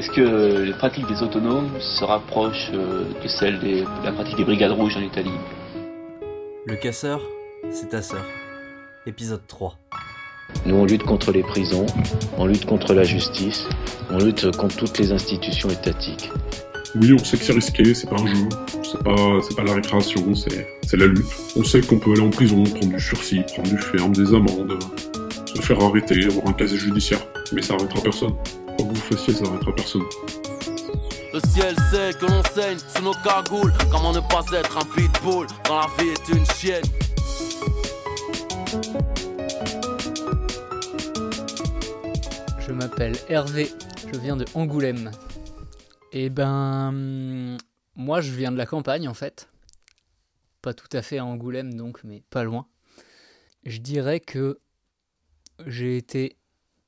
[0.00, 4.44] Est-ce que les pratiques des autonomes se rapprochent euh, de celles de la pratique des
[4.44, 5.38] brigades rouges en Italie?
[6.64, 7.20] Le casseur,
[7.70, 8.24] c'est ta sœur.
[9.06, 9.76] Épisode 3.
[10.64, 11.84] Nous, on lutte contre les prisons,
[12.38, 13.66] on lutte contre la justice,
[14.08, 16.32] on lutte contre toutes les institutions étatiques.
[16.94, 18.48] Oui, on sait que c'est risqué, c'est pas un jeu,
[18.82, 21.26] c'est pas, c'est pas la récréation, c'est, c'est la lutte.
[21.56, 24.78] On sait qu'on peut aller en prison, prendre du sursis, prendre du ferme, des amendes,
[25.44, 27.20] se faire arrêter, avoir un casier judiciaire.
[27.52, 28.32] Mais ça arrêtera personne.
[29.16, 30.04] Ça personne.
[31.34, 33.72] Le ciel sait que l'on saigne sous nos cagoules.
[33.90, 36.84] Comment ne pas être un pitbull quand la vie est une chienne?
[42.60, 43.68] Je m'appelle Hervé,
[44.12, 45.10] je viens de Angoulême.
[46.12, 47.58] Et ben,
[47.96, 49.48] moi je viens de la campagne en fait.
[50.62, 52.66] Pas tout à fait à Angoulême donc, mais pas loin.
[53.64, 54.60] Je dirais que
[55.66, 56.36] j'ai été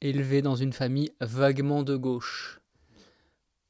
[0.02, 2.60] élevé dans une famille vaguement de gauche.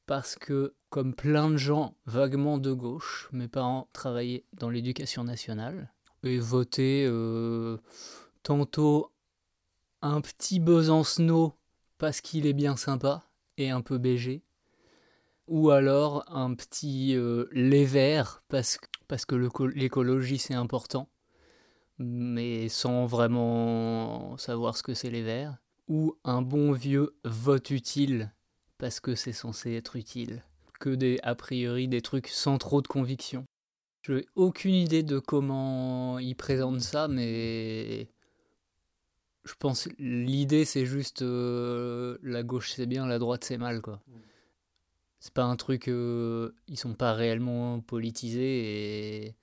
[0.05, 5.93] Parce que, comme plein de gens vaguement de gauche, mes parents travaillaient dans l'éducation nationale
[6.23, 7.77] et votaient euh,
[8.43, 9.11] tantôt
[10.01, 11.53] un petit Besancenot
[11.97, 13.23] parce qu'il est bien sympa
[13.57, 14.43] et un peu BG,
[15.47, 21.07] ou alors un petit euh, Les Verts parce, que- parce que l'écologie c'est important,
[21.97, 28.31] mais sans vraiment savoir ce que c'est les Verts, ou un bon vieux vote utile
[28.77, 30.43] parce que c'est censé être utile,
[30.79, 33.45] que des a priori des trucs sans trop de conviction.
[34.01, 38.09] Je n'ai aucune idée de comment ils présentent ça, mais
[39.45, 44.01] je pense l'idée c'est juste euh, la gauche c'est bien, la droite c'est mal quoi.
[45.19, 49.35] C'est pas un truc euh, ils sont pas réellement politisés et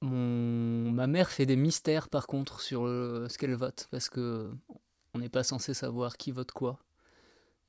[0.00, 4.50] mon ma mère fait des mystères par contre sur euh, ce qu'elle vote parce que
[5.16, 6.78] on n'est pas censé savoir qui vote quoi.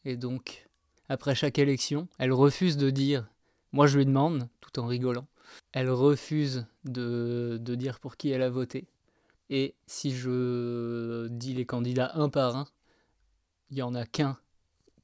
[0.04, 0.68] Et donc
[1.08, 3.30] après chaque élection, elle refuse de dire
[3.72, 5.28] moi je lui demande tout en rigolant.
[5.72, 8.86] Elle refuse de, dire pour qui elle a voté.
[9.50, 12.68] Et si je dis les candidats un par un,
[13.70, 14.38] il y en a qu'un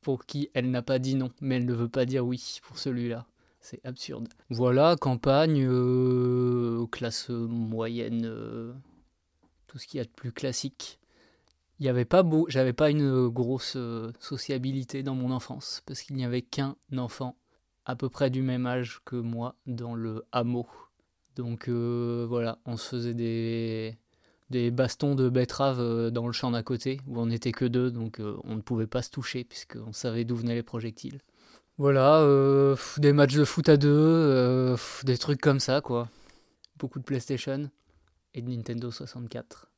[0.02, 2.78] pour qui elle n'a pas dit non, mais elle ne veut pas dire oui pour
[2.78, 3.26] celui-là.
[3.62, 4.28] C'est absurde.
[4.50, 8.74] Voilà, campagne, euh, classe moyenne, euh,
[9.68, 11.00] tout ce qu'il y a de plus classique.
[11.80, 16.16] Il y avait pas j'avais pas une grosse euh, sociabilité dans mon enfance parce qu'il
[16.16, 17.36] n'y avait qu'un enfant
[17.86, 20.68] à peu près du même âge que moi dans le hameau.
[21.36, 23.98] Donc euh, voilà, on se faisait des,
[24.52, 27.90] des bastons de betterave euh, dans le champ d'à côté, où on n'était que deux,
[27.90, 31.20] donc on ne pouvait pas se toucher, puisqu'on savait d'où venaient les projectiles.
[31.80, 32.24] Voilà,
[32.98, 36.08] des matchs de foot à deux, des trucs comme ça, quoi.
[36.78, 37.72] Beaucoup de PlayStation
[38.36, 39.73] et de Nintendo 64.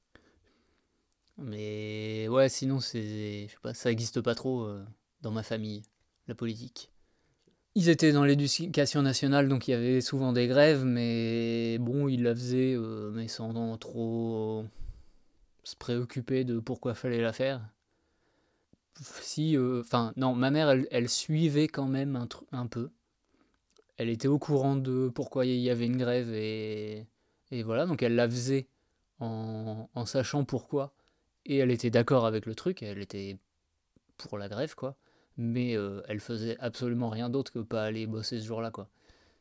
[1.38, 4.86] Mais ouais, sinon, je sais pas, ça existe pas trop euh,
[5.22, 5.84] dans ma famille,
[6.28, 6.92] la politique.
[7.76, 12.24] Ils étaient dans l'éducation nationale, donc il y avait souvent des grèves, mais bon, ils
[12.24, 14.66] la faisaient, euh, mais sans trop
[15.66, 17.62] se préoccuper de pourquoi fallait la faire.
[19.02, 22.92] Si, euh, enfin, non, ma mère, elle, suivait quand même un, un peu.
[23.98, 27.08] Elle était au courant de pourquoi il y avait une grève et,
[27.52, 28.70] et voilà, donc elle la faisait
[29.20, 30.95] en sachant pourquoi.
[31.46, 33.38] Et elle était d'accord avec le truc, elle était
[34.18, 34.98] pour la grève, quoi
[35.38, 38.90] mais euh, elle faisait absolument rien d'autre que pas aller bosser ce jour-là quoi.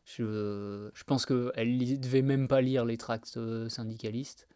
[0.05, 4.49] Je, je pense qu'elle ne devait même pas lire les tracts euh, syndicalistes.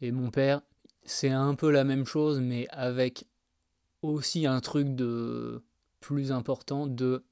[0.00, 0.62] Et mon père,
[1.04, 3.26] c'est un peu la même chose, mais avec
[4.02, 5.62] aussi un truc de
[6.00, 7.24] plus important de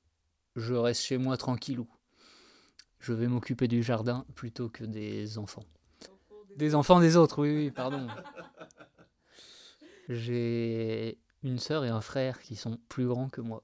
[0.55, 1.89] je reste chez moi tranquillou.
[3.01, 5.65] Je vais m'occuper du jardin plutôt que des enfants.
[6.57, 8.07] Des enfants des autres, oui, oui, pardon.
[10.09, 13.63] J'ai une sœur et un frère qui sont plus grands que moi.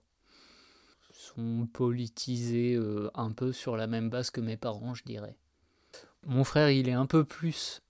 [1.10, 5.37] Ils sont politisés euh, un peu sur la même base que mes parents, je dirais.
[6.26, 7.81] Mon frère, il est un peu plus.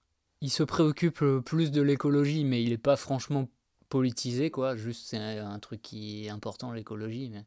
[0.40, 3.48] Il se préoccupe euh, plus de l'écologie, mais il n'est pas franchement
[3.88, 4.76] politisé, quoi.
[4.76, 7.30] Juste, c'est un, truc qui est important, l'écologie.
[7.30, 7.44] Mais...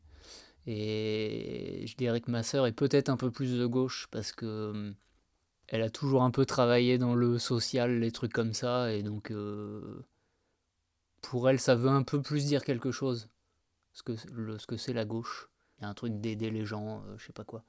[0.67, 4.93] Et je dirais que ma sœur est peut-être un peu plus de gauche parce que.
[5.73, 9.31] Elle a toujours un peu travaillé dans le social, les trucs comme ça, et donc.
[9.31, 10.03] euh,
[11.21, 13.29] pour elle, ça veut un peu plus dire quelque chose.
[13.93, 15.49] Ce que, c'est la gauche.
[15.77, 17.63] Il y a un truc d'aider les gens, euh, je sais pas quoi.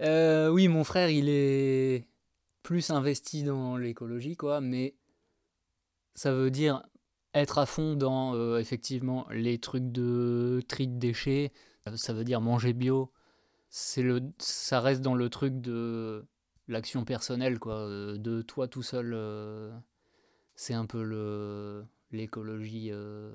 [0.00, 2.06] Euh, oui, mon frère, il est
[2.62, 4.94] plus investi dans l'écologie, quoi, mais
[6.14, 6.82] ça veut dire
[7.34, 11.52] être à fond dans, euh, effectivement, les trucs de tri de déchets.
[11.96, 13.12] Ça veut dire manger bio.
[13.68, 16.24] C'est le, ça reste dans le truc de
[16.68, 19.16] l'action personnelle, quoi, de toi tout seul.
[20.54, 23.32] c'est un peu le l'écologie euh,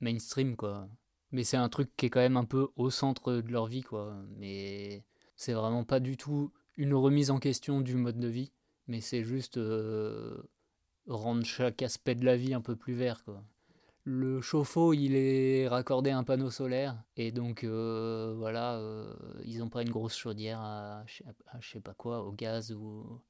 [0.00, 0.88] mainstream, quoi.
[1.30, 3.82] Mais c'est un truc qui est quand même un peu au centre de leur vie,
[3.82, 4.16] quoi.
[4.36, 5.04] Mais
[5.36, 8.52] c'est vraiment pas du tout une remise en question du mode de vie,
[8.86, 10.42] mais c'est juste euh,
[11.06, 13.42] rendre chaque aspect de la vie un peu plus vert, quoi.
[14.04, 18.80] Le chauffe-eau, il est raccordé à un panneau solaire, et donc euh, voilà,
[19.44, 23.20] ils ont pas une grosse chaudière à, à, je sais pas quoi, au gaz ou.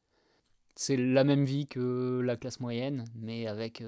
[0.76, 3.82] C'est la même vie que la classe moyenne, mais avec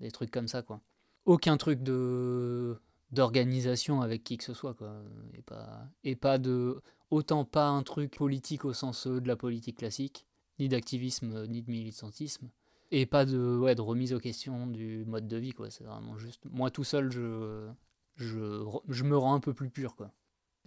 [0.00, 0.80] des trucs comme ça, quoi.
[1.24, 2.76] Aucun truc de
[3.10, 4.92] d'organisation avec qui que ce soit, quoi.
[5.34, 6.82] Et pas, et pas de.
[7.10, 10.26] Autant pas un truc politique au sens de la politique classique,
[10.58, 12.50] ni d'activisme, ni de militantisme,
[12.90, 15.70] et pas de, ouais, de remise aux questions du mode de vie, quoi.
[15.70, 16.44] C'est vraiment juste.
[16.50, 17.68] Moi tout seul, je,
[18.16, 20.10] je, je me rends un peu plus pur, quoi.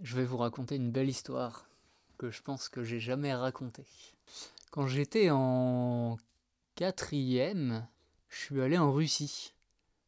[0.00, 1.68] Je vais vous raconter une belle histoire
[2.18, 3.86] que je pense que j'ai jamais racontée.
[4.70, 6.18] Quand j'étais en
[6.74, 7.86] quatrième,
[8.28, 9.54] je suis allé en Russie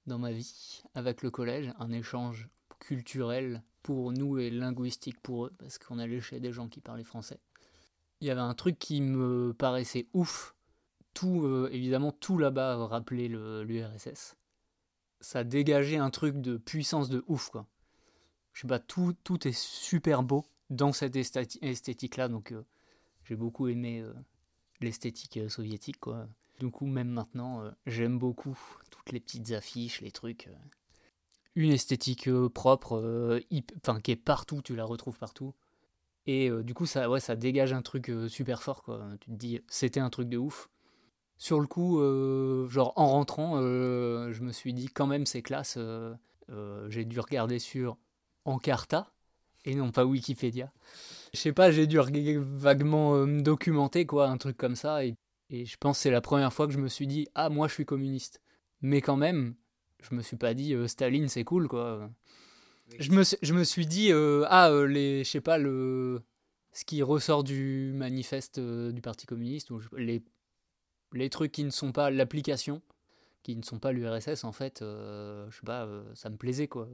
[0.07, 5.53] dans ma vie avec le collège, un échange culturel pour nous et linguistique pour eux,
[5.59, 7.41] parce qu'on allait chez des gens qui parlaient français.
[8.21, 10.55] Il y avait un truc qui me paraissait ouf.
[11.15, 14.37] Tout, euh, évidemment, tout là-bas rappelait l'URSS.
[15.21, 17.67] Ça dégageait un truc de puissance de ouf, quoi.
[18.53, 22.65] Je sais pas, tout, tout est super beau dans cette esthétique-là, donc euh,
[23.25, 24.13] j'ai beaucoup aimé euh,
[24.81, 26.29] l'esthétique soviétique, quoi.
[26.61, 28.57] Du coup, même maintenant, euh, j'aime beaucoup
[28.91, 30.47] toutes les petites affiches, les trucs.
[30.49, 30.57] Euh.
[31.55, 33.41] Une esthétique euh, propre,
[33.79, 35.55] enfin qui est partout, tu la retrouves partout.
[36.27, 39.03] Et du coup, ça, ouais, ça dégage un truc super fort, quoi.
[39.23, 40.69] Tu te dis, c'était un truc de ouf.
[41.39, 41.99] Sur le coup,
[42.69, 45.79] genre en rentrant, je me suis dit, quand même, c'est classe.
[46.89, 47.97] j'ai dû regarder sur
[48.45, 49.11] Encarta
[49.65, 50.71] et non pas Wikipédia.
[51.33, 55.05] Je sais pas, j'ai dû vaguement me documenter, quoi, un truc comme ça.
[55.05, 55.17] Et
[55.51, 57.69] et je pense que c'est la première fois que je me suis dit Ah, moi
[57.69, 58.41] je suis communiste.
[58.83, 59.57] Mais quand même,
[60.01, 62.09] je me suis pas dit euh, Staline c'est cool quoi.
[62.99, 66.23] Je me, je me suis dit euh, Ah, euh, les, je sais pas, le,
[66.73, 70.25] ce qui ressort du manifeste du Parti communiste, ou les,
[71.13, 72.81] les trucs qui ne sont pas l'application,
[73.43, 76.89] qui ne sont pas l'URSS en fait, je sais pas, ça me plaisait quoi.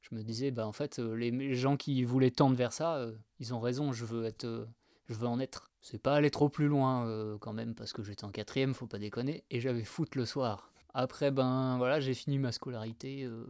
[0.00, 3.06] Je me disais, bah en fait, les gens qui voulaient tendre vers ça,
[3.38, 4.66] ils ont raison, je veux être
[5.08, 5.73] je veux en être.
[5.84, 8.86] C'est pas aller trop plus loin euh, quand même, parce que j'étais en quatrième, faut
[8.86, 10.72] pas déconner, et j'avais foot le soir.
[10.94, 13.44] Après, ben voilà, j'ai fini ma scolarité, euh,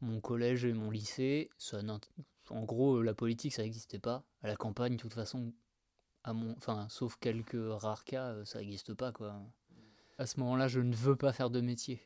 [0.00, 1.48] mon collège et mon lycée.
[1.58, 1.80] Ça,
[2.48, 4.24] en gros, la politique, ça n'existait pas.
[4.42, 5.52] À la campagne, de toute façon,
[6.24, 9.40] à mon, enfin, sauf quelques rares cas, euh, ça n'existe pas, quoi.
[10.18, 12.00] À ce moment-là, je ne veux pas faire de métier.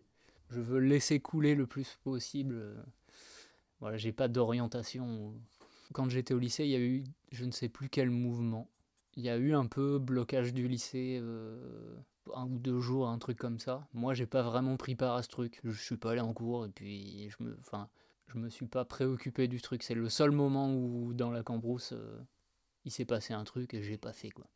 [0.51, 2.85] Je veux laisser couler le plus possible.
[3.81, 5.33] Voilà, j'ai pas d'orientation
[5.95, 8.69] quand j'étais au lycée, il y a eu, je ne sais plus quel mouvement.
[9.17, 11.97] Il y a eu un peu blocage du lycée, euh,
[12.35, 13.87] un ou deux jours, un truc comme ça.
[13.95, 15.61] Moi, j'ai pas vraiment pris part à ce truc.
[15.63, 17.89] Je suis pas allé en cours et puis je me, enfin,
[18.27, 19.85] je me suis pas préoccupé du truc.
[19.85, 22.19] C'est le seul moment où dans la cambrousse, euh,
[22.85, 24.49] il s'est passé un truc et j'ai pas fait quoi.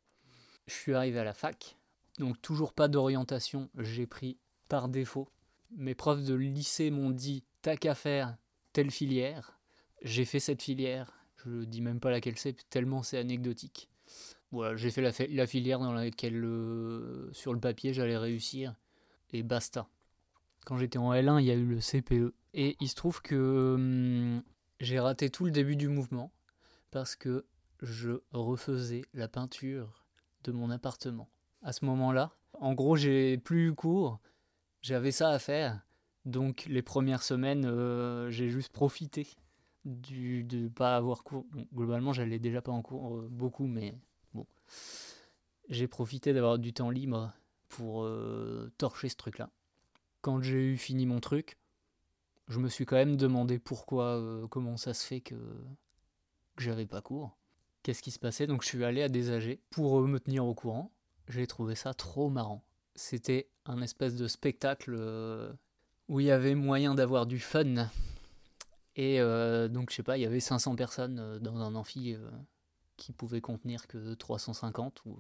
[0.67, 1.79] Je suis arrivé à la fac,
[2.19, 3.71] donc toujours pas d'orientation.
[3.79, 4.39] J'ai pris
[4.69, 5.29] par défaut.
[5.71, 8.37] Mes profs de lycée m'ont dit t'as qu'à faire
[8.73, 9.57] telle filière.
[10.03, 13.89] J'ai fait cette filière je dis même pas laquelle c'est, tellement c'est anecdotique.
[14.51, 18.75] Voilà, j'ai fait la, filière dans laquelle, euh, sur le papier, j'allais réussir.
[19.33, 19.89] Et basta.
[20.65, 22.35] Quand j'étais en L1, il y a eu le CPE.
[22.55, 24.43] Et il se trouve que hum,
[24.81, 26.33] j'ai raté tout le début du mouvement
[26.91, 27.45] parce que
[27.83, 30.05] je refaisais la peinture
[30.45, 31.29] de mon appartement.
[31.63, 34.21] À ce moment-là, en gros, j'ai plus eu cours,
[34.81, 35.81] j'avais ça à faire.
[36.25, 39.27] Donc les premières semaines, euh, j'ai juste profité
[39.85, 41.47] du, de pas avoir cours.
[41.75, 43.95] globalement, j'allais déjà pas en cours euh, beaucoup, mais
[44.35, 44.47] bon.
[45.69, 47.33] J'ai profité d'avoir du temps libre
[47.69, 49.51] pour euh, torcher ce truc-là.
[50.21, 51.59] Quand j'ai eu fini mon truc,
[52.49, 55.37] je me suis quand même demandé pourquoi, euh, comment ça se fait que,
[56.57, 57.37] j'avais pas cours.
[57.83, 58.47] Qu'est-ce qui se passait?
[58.47, 60.91] Donc je suis allé à des AG pour me tenir au courant.
[61.29, 62.65] J'ai trouvé ça trop marrant.
[62.97, 64.99] C'était un espèce de spectacle
[66.09, 67.89] où il y avait moyen d'avoir du fun
[68.99, 72.15] et euh, donc, je sais pas, il y avait 500 personnes euh, dans un amphi
[72.15, 72.31] euh,
[72.97, 75.03] qui pouvait contenir que 350.
[75.07, 75.17] Ou,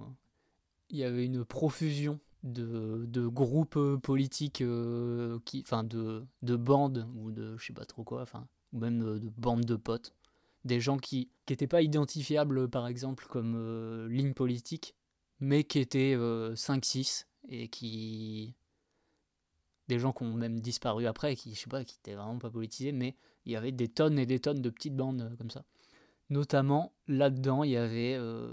[0.90, 4.64] il y avait une profusion de, de groupes politiques,
[5.60, 9.28] enfin de, de bandes ou de je sais pas trop quoi, enfin, ou même de,
[9.36, 10.12] bandes de potes.
[10.64, 14.96] Des gens qui n'étaient pas identifiables, par exemple, comme ligne politique,
[15.38, 18.56] mais qui étaient 5-6 et qui
[19.88, 22.50] des gens qui ont même disparu après, qui, je sais pas, qui étaient vraiment pas
[22.50, 23.16] politisés, mais
[23.48, 25.64] il y avait des tonnes et des tonnes de petites bandes euh, comme ça.
[26.30, 28.48] Notamment, là-dedans, il y avait, euh,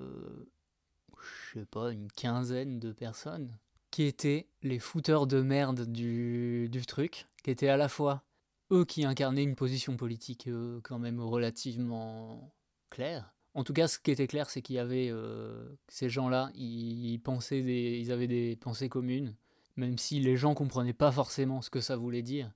[1.53, 3.57] je sais pas, une quinzaine de personnes
[3.91, 8.23] qui étaient les fouteurs de merde du, du truc, qui étaient à la fois
[8.71, 12.51] eux qui incarnaient une position politique euh, quand même relativement
[12.89, 13.33] claire.
[13.53, 17.19] En tout cas, ce qui était clair, c'est qu'il y avait euh, ces gens-là, ils,
[17.19, 19.35] pensaient des, ils avaient des pensées communes,
[19.77, 22.51] même si les gens comprenaient pas forcément ce que ça voulait dire.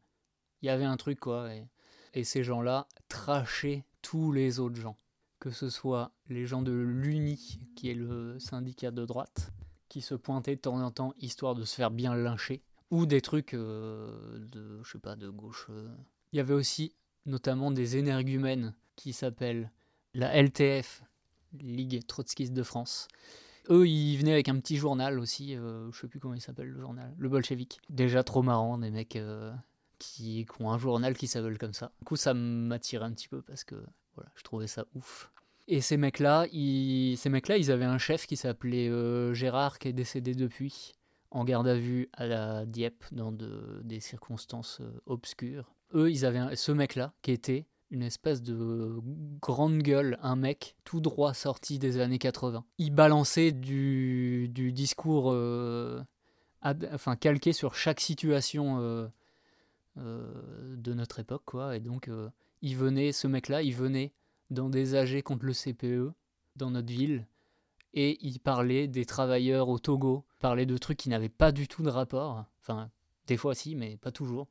[0.61, 1.49] Il y avait un truc quoi,
[2.13, 4.97] et ces gens-là trachaient tous les autres gens,
[5.39, 9.51] que ce soit les gens de l'UNI, qui est le syndicat de droite,
[9.87, 12.61] qui se pointaient de temps en temps histoire de se faire bien lyncher,
[12.91, 15.67] ou des trucs euh, de, je sais pas, de gauche.
[15.69, 15.87] euh.
[16.31, 19.71] Il y avait aussi notamment des énergumènes qui s'appellent
[20.13, 21.03] la LTF,
[21.59, 23.07] Ligue Trotskiste de France.
[23.69, 26.69] Eux, ils venaient avec un petit journal aussi, euh, je sais plus comment il s'appelle
[26.69, 27.79] le journal, le bolchevique.
[27.89, 29.53] Déjà trop marrant, des mecs euh,
[29.99, 31.91] qui, qui ont un journal qui s'appelle comme ça.
[31.99, 33.75] Du coup, ça m'attirait un petit peu parce que
[34.15, 35.31] voilà, je trouvais ça ouf.
[35.67, 39.87] Et ces mecs-là, ils, ces mecs-là, ils avaient un chef qui s'appelait euh, Gérard, qui
[39.89, 40.93] est décédé depuis,
[41.29, 45.71] en garde à vue à la Dieppe, dans de- des circonstances euh, obscures.
[45.93, 48.99] Eux, ils avaient ce mec-là, qui était une espèce de
[49.41, 52.63] grande gueule, un mec tout droit sorti des années 80.
[52.79, 56.01] Il balançait du, du discours euh,
[56.63, 58.77] enfin, calqué sur chaque situation
[59.99, 61.75] de notre époque, quoi.
[61.75, 62.29] Et donc, euh,
[62.61, 64.13] il venait, ce mec-là, il venait
[64.49, 66.13] dans des AG contre le CPE,
[66.55, 67.27] dans notre ville,
[67.93, 71.83] et il parlait des travailleurs au Togo, parlait de trucs qui n'avaient pas du tout
[71.83, 72.89] de rapport, enfin,
[73.27, 74.47] des fois si, mais pas toujours.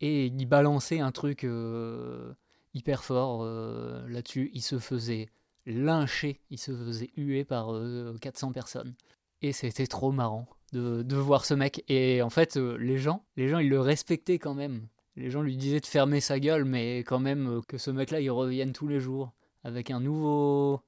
[0.00, 2.34] Et il balançait un truc euh,
[2.74, 5.28] hyper fort euh, là-dessus, il se faisait
[5.64, 8.94] lyncher, il se faisait huer par euh, 400 personnes.
[9.42, 11.84] Et c'était trop marrant de, voir ce mec.
[11.88, 14.86] Et en fait, euh, les gens, les gens, ils le respectaient quand même.
[15.16, 18.20] Les gens lui disaient de fermer sa gueule, mais quand même euh, que ce mec-là,
[18.20, 19.32] il revienne tous les jours
[19.64, 20.80] avec un nouveau,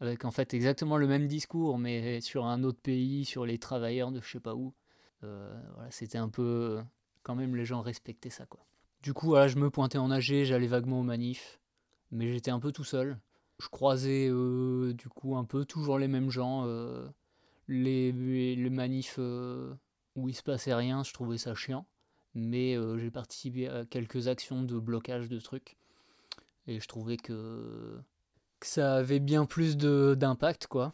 [0.00, 4.10] avec en fait exactement le même discours, mais sur un autre pays, sur les travailleurs
[4.10, 4.74] de je sais pas où.
[5.24, 6.82] Euh, voilà, c'était un peu,
[7.22, 8.60] quand même, les gens respectaient ça, quoi.
[9.02, 11.60] Du coup, voilà, je me pointais en AG, j'allais vaguement aux manifs,
[12.10, 13.18] mais j'étais un peu tout seul.
[13.60, 16.66] Je croisais, du coup, un peu toujours les mêmes gens.
[17.68, 18.12] Les,
[18.56, 19.74] les manifs euh,
[20.14, 21.86] où il se passait rien, je trouvais ça chiant.
[22.34, 25.76] Mais euh, j'ai participé à quelques actions de blocage de trucs.
[26.66, 27.98] Et je trouvais que,
[28.60, 30.92] ça avait bien plus d'impact, quoi.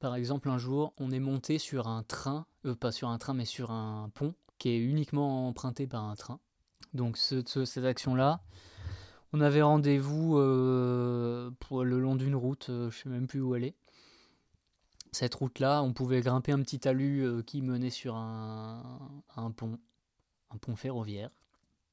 [0.00, 3.34] Par exemple, un jour, on est monté sur un train, euh, pas sur un train,
[3.34, 6.40] mais sur un pont, qui est uniquement emprunté par un train.
[6.92, 8.40] Donc ce- ce- cette action-là,
[9.32, 13.64] on avait rendez-vous euh, le long d'une route, euh, je sais même plus où elle
[13.64, 13.74] est.
[15.14, 19.12] Cette route-là, on pouvait grimper un petit talus euh, qui menait sur un,
[19.56, 19.78] pont,
[20.50, 21.30] un pont ferroviaire.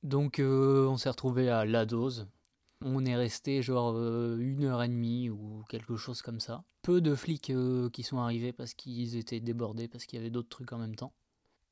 [0.02, 2.28] Donc euh, on s'est retrouvé à La Dose.
[2.84, 6.64] On est resté genre euh, une heure et demie ou quelque chose comme ça.
[6.82, 7.54] Peu de flics
[7.94, 10.96] qui sont arrivés parce qu'ils étaient débordés, parce qu'il y avait d'autres trucs en même
[10.96, 11.14] temps.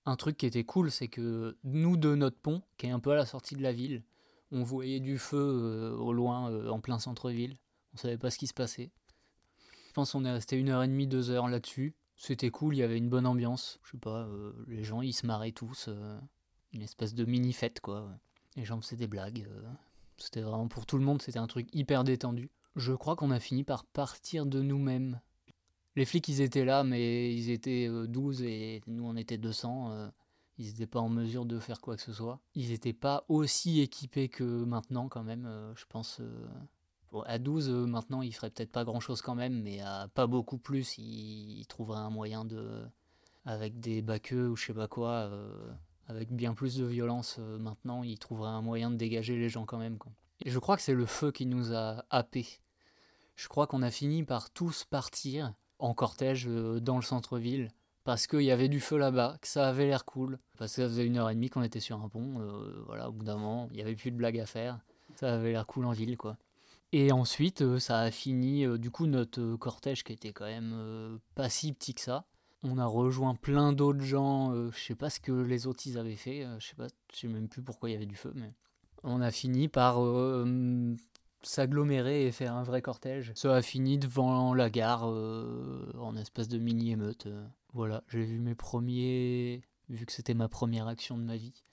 [0.06, 3.10] Un truc qui était cool, c'est que nous, de notre pont, qui est un peu
[3.10, 4.04] à la sortie de la ville,
[4.52, 7.58] on voyait du feu au loin, en plein centre-ville.
[7.96, 8.92] On savait pas ce qui se passait.
[10.00, 11.94] Pense qu'on est resté une heure et demie, deux heures là-dessus.
[12.16, 13.82] C'était cool, il y avait une bonne ambiance.
[13.84, 15.90] Je sais pas, euh, les gens ils se marraient tous.
[15.90, 16.18] euh,
[16.72, 18.18] une espèce de mini-fête quoi.
[18.56, 19.46] Les gens faisaient des blagues.
[19.52, 19.62] euh,
[20.16, 22.50] c'était vraiment pour tout le monde, c'était un truc hyper détendu.
[22.78, 25.20] Je crois qu'on a fini par partir de nous-mêmes.
[25.98, 29.92] Les flics ils étaient là, mais ils étaient euh, 12 et nous on était 200.
[29.92, 30.10] euh,
[30.60, 32.40] ils n'étaient pas en mesure de faire quoi que ce soit.
[32.56, 36.22] Ils n'étaient pas aussi équipés que maintenant quand même, je pense.
[37.12, 40.28] Bon, à 12, euh, maintenant, il ferait peut-être pas grand-chose quand même, mais à pas
[40.28, 42.86] beaucoup plus, il, il trouverait un moyen de...
[43.46, 45.72] Avec des baqueux ou je sais pas quoi, euh,
[46.08, 49.66] avec bien plus de violence euh, maintenant, il trouverait un moyen de dégager les gens
[49.66, 49.98] quand même.
[50.42, 52.48] Et je crois que c'est le feu qui nous a happés.
[53.36, 57.72] Je crois qu'on a fini par tous partir en cortège dans le centre-ville,
[58.04, 60.90] parce qu'il y avait du feu là-bas, que ça avait l'air cool, parce que ça
[60.90, 62.36] faisait une heure et demie qu'on était sur un pont,
[62.86, 64.80] voilà, au bout d'un moment, il y avait plus de blagues à faire,
[65.16, 66.38] ça avait l'air cool en ville, quoi.
[66.92, 70.46] Et ensuite, euh, ça a fini, euh, du coup, notre euh, cortège qui était quand
[70.46, 72.26] même pas si petit que ça.
[72.64, 76.18] On a rejoint plein d'autres gens, je sais pas ce que les autres ils avaient
[76.18, 78.54] fait, je sais pas, je sais même plus pourquoi il y avait du feu, mais
[79.04, 79.98] on a fini par
[81.42, 83.32] s'agglomérer et faire un vrai cortège.
[83.34, 87.30] Ça a fini devant la gare en espèce de mini émeute.
[87.72, 91.64] Voilà, j'ai vu mes premiers, vu que c'était ma première action de ma vie,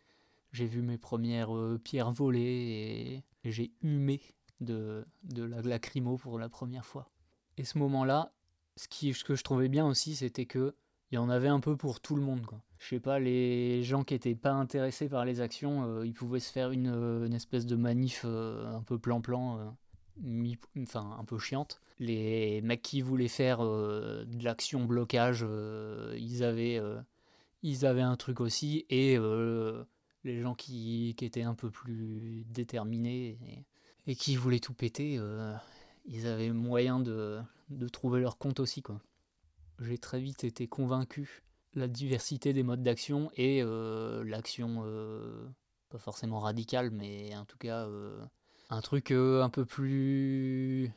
[0.53, 1.51] j'ai vu mes premières
[1.83, 4.21] pierres voler et j'ai humé
[4.61, 7.11] de, de la lacrymo pour la première fois.
[7.59, 8.33] Et ce moment-là,
[8.77, 10.75] ce, ce que je trouvais bien aussi, c'était que
[11.13, 12.45] il y en avait un peu pour tout le monde.
[12.47, 12.61] Quoi.
[12.79, 16.41] Je sais pas, les gens qui étaient pas intéressés par les actions, euh, ils pouvaient
[16.41, 21.25] se faire une, euh, une espèce de manif euh, un peu plan-plan, euh, enfin un
[21.25, 21.81] peu chiante.
[21.99, 25.47] Les mecs qui voulaient faire de l'action blocage,
[26.19, 26.79] ils avaient,
[27.63, 29.17] ils avaient un truc aussi, et
[30.25, 33.39] les gens qui, qui étaient un peu plus déterminés
[34.07, 35.55] et qui voulaient tout péter, euh,
[36.07, 38.83] ils avaient moyen de, de trouver leur compte aussi.
[38.83, 39.01] quoi.
[39.81, 41.43] J'ai très vite été convaincu
[41.75, 45.47] la diversité des modes d'action et euh, l'action euh,
[45.91, 47.87] pas forcément radicale mais en tout cas
[48.71, 50.91] un truc un peu plus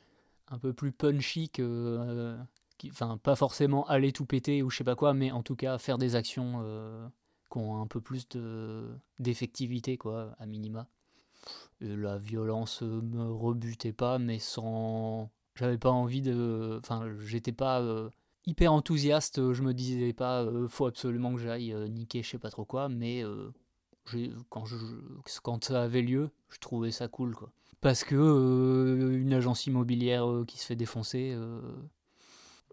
[0.47, 2.37] un peu plus punchy que
[2.89, 5.77] enfin pas forcément aller tout péter ou je sais pas quoi mais en tout cas
[5.79, 6.63] faire des actions
[7.51, 8.87] qui ont un peu plus de
[9.19, 10.87] d'effectivité quoi à minima
[11.81, 18.09] la violence me rebutait pas mais sans j'avais pas envie de enfin j'étais pas euh,
[18.45, 22.37] hyper enthousiaste je me disais pas euh, faut absolument que j'aille euh, niquer je sais
[22.37, 23.23] pas trop quoi mais
[24.49, 24.65] quand
[25.43, 27.51] quand ça avait lieu je trouvais ça cool quoi.
[27.81, 31.37] Parce que une agence immobilière qui se fait défoncer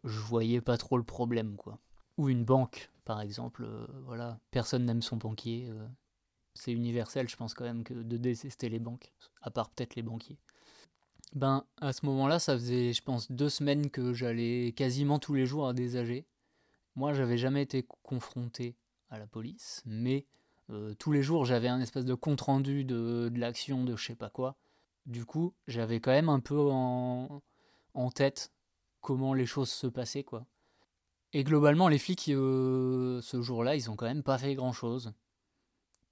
[0.03, 1.79] je voyais pas trop le problème quoi.
[2.17, 3.69] Ou une banque par exemple
[4.07, 4.41] voilà.
[4.51, 5.71] Personne n'aime son banquier
[6.57, 10.03] c'est universel je pense quand même que de détester les banques à part peut-être les
[10.03, 10.39] banquiers.
[11.35, 15.47] Ben à ce moment-là ça faisait je pense deux semaines que j'allais quasiment tous les
[15.47, 16.25] jours à des AG
[16.95, 18.77] moi j'avais jamais été confronté
[19.11, 20.27] à la police mais
[20.71, 24.17] euh, tous les jours j'avais un espèce de compte rendu de, l'action de je sais
[24.17, 24.57] pas quoi.
[25.05, 27.43] Du coup j'avais quand même un peu en,
[27.95, 28.53] en tête
[29.01, 30.47] comment les choses se passaient quoi.
[31.33, 35.13] Et globalement les flics euh, ce jour-là ils ont quand même pas fait grand chose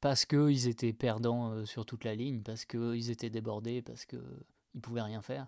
[0.04, 3.80] parce que ils étaient perdants euh, sur toute la ligne parce que ils étaient débordés
[3.80, 4.18] parce que
[4.74, 5.46] ils pouvaient rien faire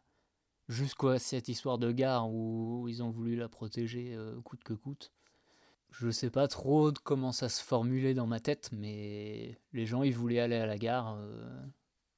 [0.66, 5.12] jusqu'à cette histoire de gare où ils ont voulu la protéger euh, coûte que coûte
[5.90, 10.14] je sais pas trop comment ça se formulait dans ma tête, mais les gens ils
[10.14, 11.18] voulaient aller à la gare.
[11.20, 11.62] euh.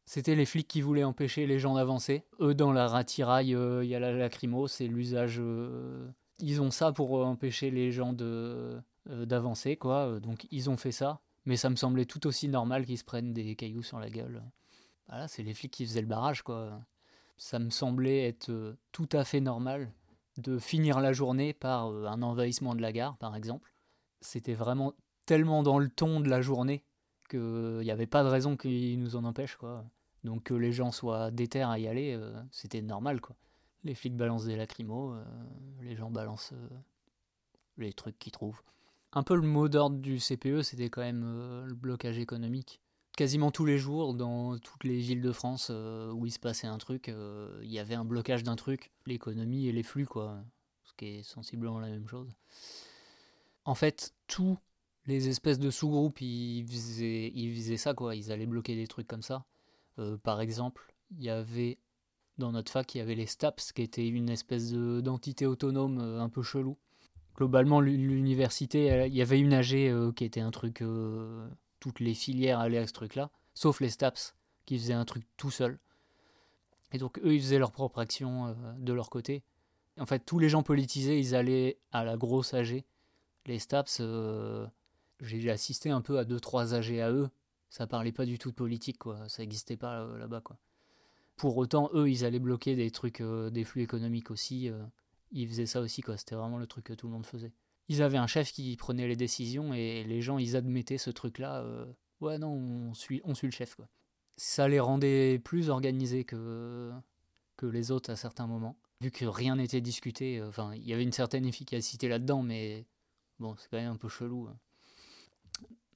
[0.07, 2.25] C'était les flics qui voulaient empêcher les gens d'avancer.
[2.41, 5.41] Eux, dans la ratiraille, il y a la lacrymo, c'est l'usage.
[6.39, 10.19] Ils ont ça pour empêcher les gens de d'avancer, quoi.
[10.19, 13.33] Donc ils ont fait ça, mais ça me semblait tout aussi normal qu'ils se prennent
[13.33, 14.43] des cailloux sur la gueule.
[15.09, 16.81] Voilà, c'est les flics qui faisaient le barrage, quoi.
[17.37, 19.93] Ça me semblait être euh, tout à fait normal
[20.39, 23.73] de finir la journée par euh, un envahissement de la gare, par exemple.
[24.21, 26.85] C'était vraiment tellement dans le ton de la journée
[27.29, 29.85] qu'il n'y avait pas de raison qu'ils nous en empêchent, quoi.
[30.25, 33.37] Donc que les gens soient déter à y aller, euh, c'était normal, quoi.
[33.85, 35.25] Les flics balancent des lacrymos, euh,
[35.83, 36.69] les gens balancent euh,
[37.77, 38.63] les trucs qu'ils trouvent.
[39.13, 42.81] Un peu le mot d'ordre du CPE, c'était quand même euh, le blocage économique.
[43.17, 46.67] Quasiment tous les jours, dans toutes les villes de France euh, où il se passait
[46.67, 50.39] un truc, euh, il y avait un blocage d'un truc, l'économie et les flux, quoi.
[50.85, 52.29] Ce qui est sensiblement la même chose.
[53.65, 54.59] En fait, tous
[55.07, 58.15] les espèces de sous-groupes, ils faisaient, ça, quoi.
[58.15, 59.45] Ils allaient bloquer des trucs comme ça.
[60.23, 61.79] Par exemple, il y avait,
[62.39, 65.99] dans notre fac, il y avait les STAPS, qui étaient une espèce de- d'entité autonome
[65.99, 66.77] un peu chelou.
[67.39, 70.83] Globalement, l'u- l'université, il y avait une AG euh, qui était un truc...
[70.83, 71.49] euh,
[71.79, 74.35] toutes les filières allaient à ce truc-là, sauf les STAPS,
[74.67, 75.79] qui faisaient un truc tout seul.
[76.91, 79.45] Et donc, eux, ils faisaient leur propre action euh, de leur côté.
[80.01, 82.83] En fait, tous les gens politisés, ils allaient à la grosse AG.
[83.47, 84.03] Les STAPS,
[85.21, 87.29] j'ai assisté un peu à 2-3 AG à eux.
[87.71, 88.99] Ça parlait pas du tout de politique.
[89.29, 90.59] Ça n'existait pas là-bas, quoi.
[91.37, 94.71] Pour autant, eux, ils allaient bloquer des trucs, des flux économiques aussi.
[95.33, 96.17] Ils faisaient ça aussi, quoi.
[96.17, 97.53] C'était vraiment le truc que tout le monde faisait.
[97.89, 101.63] Ils avaient un chef qui prenait les décisions et les gens, ils admettaient ce truc-là.
[101.63, 101.87] euh,
[102.21, 103.89] ouais, non, on suit, on suit le chef, quoi.
[104.37, 106.93] Ça les rendait plus organisés que,
[107.57, 108.77] que les autres à certains moments.
[109.01, 112.87] Vu que rien n'était discuté, euh, enfin, il y avait une certaine efficacité là-dedans, mais
[113.39, 114.49] bon, c'est quand même un peu chelou.
[114.49, 114.57] hein.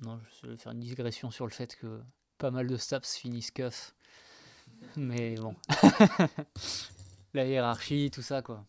[0.01, 2.01] Non, je vais faire une digression sur le fait que
[2.39, 3.95] pas mal de STAPS finissent keuf.
[4.97, 5.55] Mais bon.
[7.35, 8.67] La hiérarchie, tout ça, quoi.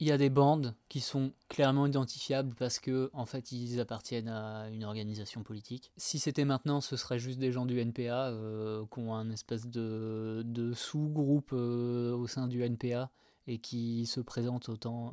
[0.00, 4.30] Il y a des bandes qui sont clairement identifiables parce que, en fait, ils appartiennent
[4.30, 5.92] à une organisation politique.
[5.98, 9.66] Si c'était maintenant, ce serait juste des gens du NPA euh, qui ont un espèce
[9.66, 13.10] de, sous-groupe euh, au sein du NPA
[13.46, 15.12] et qui se présentent autant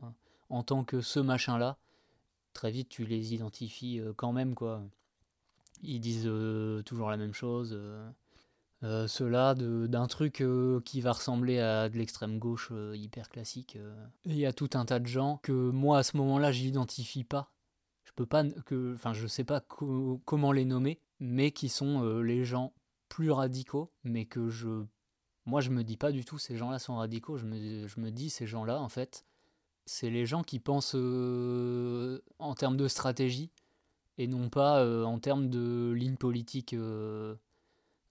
[0.50, 1.78] en tant que ce machin-là.
[2.54, 4.84] Très vite, tu les identifies euh, quand même, quoi.
[5.84, 7.78] Ils disent euh, toujours la même chose.
[8.84, 9.08] Euh.
[9.56, 13.78] De- d'un truc euh, qui va ressembler à de l'extrême gauche euh, hyper classique.
[14.26, 17.52] Il y a tout un tas de gens que moi à ce moment-là j'identifie pas.
[18.04, 22.20] Je peux pas que, enfin je sais pas co- comment les nommer, mais qui sont
[22.22, 22.74] les gens
[23.10, 24.84] plus radicaux, mais que je,
[25.46, 27.38] moi je me dis pas du tout ces gens-là sont radicaux.
[27.38, 29.26] Je me, je me dis ces gens-là en fait,
[29.86, 33.52] c'est les gens qui pensent en termes de stratégie
[34.18, 36.76] et non pas en termes de ligne politique.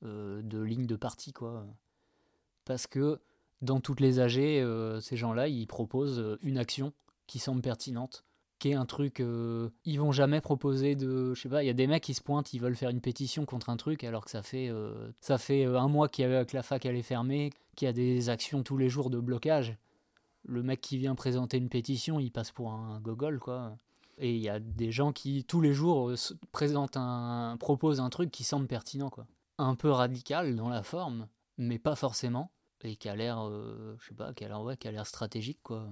[0.04, 1.64] Euh, de ligne de parti quoi
[2.64, 3.20] parce que
[3.62, 6.92] dans toutes les AG euh, ces gens-là ils proposent euh, une action
[7.26, 8.24] qui semble pertinente
[8.58, 9.20] qui est un truc.
[9.20, 11.34] euh, ils vont jamais proposer de.
[11.34, 13.02] Je sais pas, il y a des mecs qui se pointent, ils veulent faire une
[13.02, 14.72] pétition contre un truc, alors que ça fait,
[15.20, 17.88] ça fait un mois qu'il y a- que la fac elle est fermée, qu'il y
[17.90, 19.76] a des actions tous les jours de blocage.
[20.46, 23.76] Le mec qui vient présenter une pétition, il passe pour un gogol, quoi.
[24.16, 27.58] Et il y a des gens qui, tous les jours, se- présentent un.
[27.60, 29.26] proposent un truc qui semble pertinent, quoi.
[29.58, 32.50] Un peu radical dans la forme, mais pas forcément.
[32.82, 33.40] Et qui a l'air.
[33.40, 35.88] euh, je sais pas, qui a l'air qui a l'air stratégique, quoi.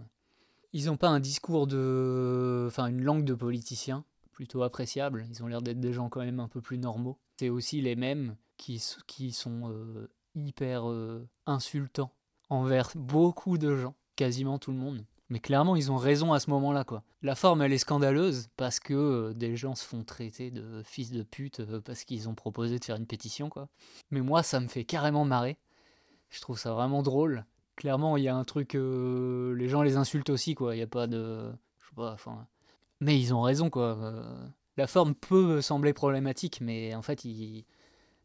[0.73, 2.67] Ils n'ont pas un discours de.
[2.69, 5.27] Enfin, une langue de politicien plutôt appréciable.
[5.31, 7.19] Ils ont l'air d'être des gens quand même un peu plus normaux.
[7.39, 12.13] C'est aussi les mêmes qui, qui sont euh, hyper euh, insultants
[12.51, 15.05] envers beaucoup de gens, quasiment tout le monde.
[15.31, 17.03] Mais clairement, ils ont raison à ce moment-là, quoi.
[17.23, 21.11] La forme, elle est scandaleuse parce que euh, des gens se font traiter de fils
[21.11, 23.69] de pute euh, parce qu'ils ont proposé de faire une pétition, quoi.
[24.11, 25.57] Mais moi, ça me fait carrément marrer.
[26.29, 27.45] Je trouve ça vraiment drôle
[27.77, 28.75] clairement, il y a un truc.
[28.75, 30.75] euh, les gens les insultent aussi, quoi.
[30.75, 31.51] Il n'y a pas de.
[31.81, 32.47] Je sais pas, enfin.
[33.01, 33.99] Mais ils ont raison, quoi.
[34.77, 37.65] La forme peut sembler problématique, mais en fait, ils,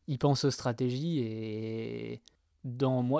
[0.07, 2.21] ils pensent aux stratégies et.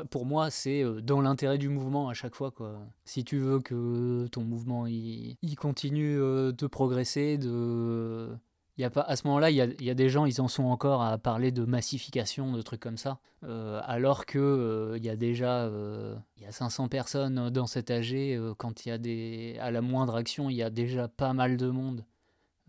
[0.09, 2.51] Pour moi, c'est euh, dans l'intérêt du mouvement à chaque fois.
[2.51, 2.79] Quoi.
[3.05, 8.29] Si tu veux que ton mouvement il, continue euh, de progresser, de,
[8.77, 10.65] y a pas, à ce moment-là, il y y a des gens, ils en sont
[10.65, 15.09] encore à parler de massification, de trucs comme ça, euh, alors que euh, il y
[15.09, 18.13] a déjà euh, y a 500 personnes dans cet AG.
[18.13, 21.33] euh, quand il y a des, à la moindre action, il y a déjà pas
[21.33, 22.05] mal de monde.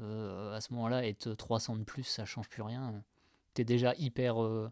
[0.01, 3.03] Euh, à ce moment-là, être 300 de plus, ça change plus rien.
[3.55, 4.71] T'es déjà hyper, euh,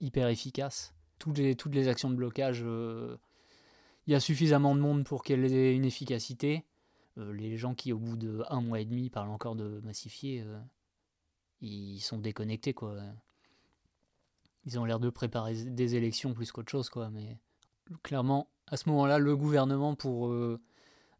[0.00, 0.94] hyper efficace.
[1.24, 3.16] Toutes les, actions de blocage, euh,
[4.06, 6.64] il y a suffisamment de monde pour qu'elles aient une efficacité.
[7.16, 10.42] Euh, les gens qui, au bout de un mois et demi, parlent encore de massifier,
[10.42, 10.60] euh,
[11.62, 12.98] ils sont déconnectés, quoi.
[14.66, 17.08] Ils ont l'air de préparer des élections plus qu'autre chose, quoi.
[17.08, 17.38] Mais
[18.02, 20.34] clairement, à ce moment-là, le gouvernement, pour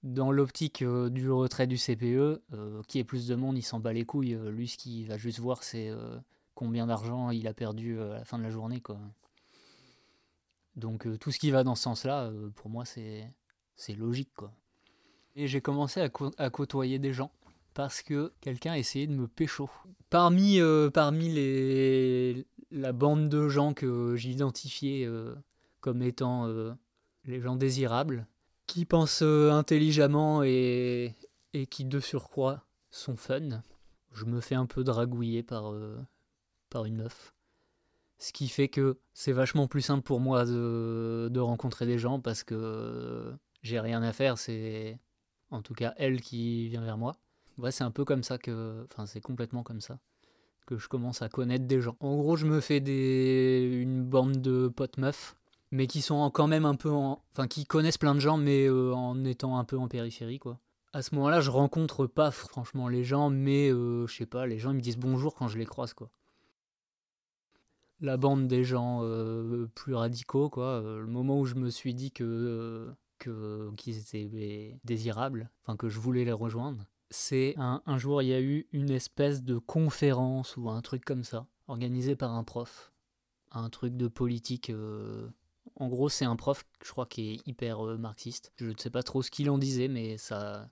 [0.02, 2.42] dans l'optique du retrait du CPE,
[2.88, 4.36] qui est plus de monde, il s'en bat les couilles.
[4.50, 5.90] Lui, ce qu'il va juste voir, c'est
[6.54, 8.98] combien d'argent il a perdu à la fin de la journée, quoi.
[10.76, 13.34] Donc euh, tout ce qui va dans ce sens-là, euh, pour moi, c'est
[13.96, 14.52] logique, quoi.
[15.36, 17.32] Et j'ai commencé à, côtoyer des gens
[17.74, 19.68] parce que quelqu'un a essayé de me pécho.
[20.08, 25.08] Parmi, euh, parmi les, la bande de gens que j'identifiais
[25.80, 26.46] comme étant
[27.24, 28.28] les gens désirables,
[28.68, 31.16] qui pensent intelligemment et,
[31.68, 33.64] qui de surcroît sont fun,
[34.12, 35.74] je me fais un peu dragouiller par,
[36.70, 37.33] par une meuf.
[38.18, 42.42] Ce qui fait que c'est vachement plus simple pour moi de, rencontrer des gens parce
[42.44, 44.98] que j'ai rien à faire, c'est
[45.50, 47.16] en tout cas elle qui vient vers moi.
[47.58, 48.86] Ouais, c'est un peu comme ça que.
[48.90, 49.98] Enfin, c'est complètement comme ça
[50.66, 51.96] que je commence à connaître des gens.
[52.00, 55.36] En gros, je me fais une bande de potes meufs,
[55.70, 57.22] mais qui sont quand même un peu en.
[57.32, 60.58] Enfin, qui connaissent plein de gens, mais euh, en étant un peu en périphérie, quoi.
[60.92, 64.58] À ce moment-là, je rencontre pas franchement les gens, mais euh, je sais pas, les
[64.58, 66.08] gens ils me disent bonjour quand je les croise, quoi
[68.04, 70.82] la bande des gens euh, plus radicaux, quoi.
[70.82, 75.76] Euh, le moment où je me suis dit que euh, que qu'ils étaient désirables, enfin
[75.76, 79.42] que je voulais les rejoindre, c'est un, un jour il y a eu une espèce
[79.42, 82.92] de conférence ou un truc comme ça, organisé par un prof,
[83.50, 84.70] un truc de politique.
[85.76, 88.52] En gros, c'est un prof, je crois, qui est hyper marxiste.
[88.56, 90.68] Je ne sais pas trop ce qu'il en disait, mais ça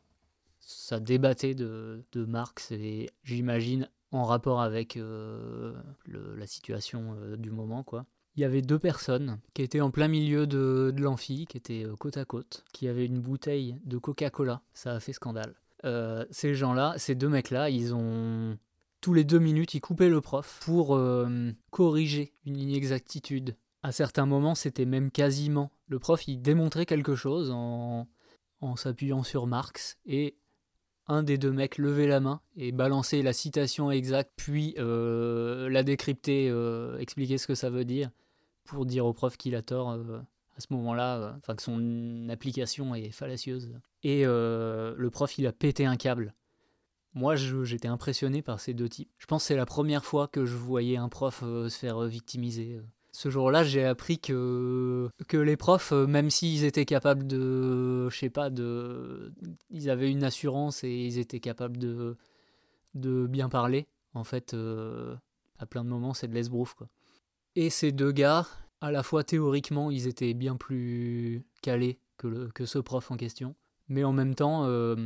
[0.60, 5.72] ça débattait de, de Marx et j'imagine en rapport avec euh,
[6.06, 8.04] la situation euh, du moment, quoi.
[8.36, 11.96] Il y avait deux personnes qui étaient en plein milieu de, l'amphi, qui étaient euh,
[11.96, 14.62] côte à côte, qui avaient une bouteille de Coca-Cola.
[14.72, 15.54] Ça a fait scandale.
[16.30, 18.56] Ces gens-là, ces deux mecs-là, ils ont
[19.00, 20.96] tous les deux minutes, ils coupaient le prof pour
[21.72, 23.56] corriger une inexactitude.
[23.82, 25.72] À certains moments, c'était même quasiment.
[25.88, 28.06] Le prof, il démontrait quelque chose en,
[28.60, 30.36] en s'appuyant sur Marx et
[31.08, 35.82] un des deux mecs levait la main et balançait la citation exacte, puis euh, la
[35.82, 38.10] décrypter, euh, expliquer ce que ça veut dire,
[38.64, 40.20] pour dire au prof qu'il a tort euh,
[40.56, 43.72] à ce moment-là, enfin que son application est fallacieuse.
[44.04, 46.34] Et le prof, il a pété un câble.
[47.14, 49.10] Moi, j'étais impressionné par ces deux types.
[49.18, 52.80] Je pense que c'est la première fois que je voyais un prof se faire victimiser.
[53.14, 58.16] Ce jour-là, j'ai appris que, que les profs, euh, même s'ils étaient capables de, je
[58.16, 59.34] sais pas, de,
[59.70, 62.16] ils avaient une assurance et ils étaient capables de,
[62.94, 63.86] de bien parler.
[64.14, 65.14] En fait, euh,
[65.58, 66.74] à plein de moments, c'est de l'esbrouf.
[67.54, 68.46] Et ces deux gars,
[68.80, 73.54] à la fois théoriquement, ils étaient bien plus calés que, que ce prof en question,
[73.88, 74.96] mais en même temps, euh,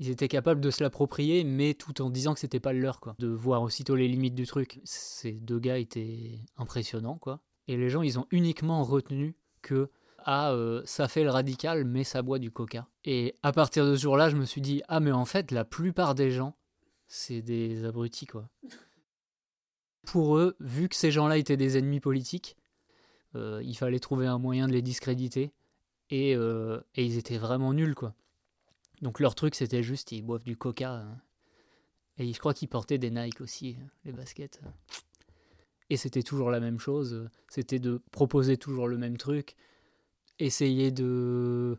[0.00, 2.98] ils étaient capables de se l'approprier, mais tout en disant que c'était pas le leur,
[2.98, 3.14] quoi.
[3.20, 4.80] De voir aussitôt les limites du truc.
[4.82, 7.40] Ces deux gars étaient impressionnants, quoi.
[7.68, 9.90] Et les gens, ils ont uniquement retenu que
[10.24, 12.88] à euh, ça fait le radical, mais ça boit du coca.
[13.04, 15.64] Et à partir de ce jour-là, je me suis dit, ah, mais en fait, la
[15.64, 16.56] plupart des gens,
[17.08, 18.48] c'est des abrutis, quoi.
[20.06, 22.56] Pour eux, vu que ces gens-là étaient des ennemis politiques,
[23.34, 25.52] euh, il fallait trouver un moyen de les discréditer.
[26.10, 28.14] Et, euh, et ils étaient vraiment nuls, quoi.
[29.00, 30.92] Donc leur truc, c'était juste, ils boivent du coca.
[30.92, 31.20] hein.
[32.18, 34.60] Et je crois qu'ils portaient des Nike aussi, euh, les baskets.
[35.92, 37.28] Et c'était toujours la même chose.
[37.50, 39.56] C'était de proposer toujours le même truc.
[40.38, 41.76] Essayer de,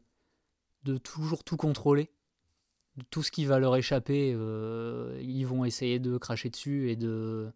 [0.84, 2.12] de toujours tout contrôler.
[3.10, 7.52] Tout ce qui va leur échapper, euh, ils vont essayer de cracher dessus et de,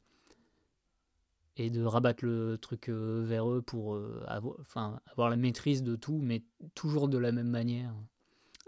[1.57, 5.83] et de rabattre le truc euh, vers eux pour euh, avoir, enfin, avoir la maîtrise
[5.83, 6.41] de tout, mais
[6.73, 7.93] toujours de la même manière.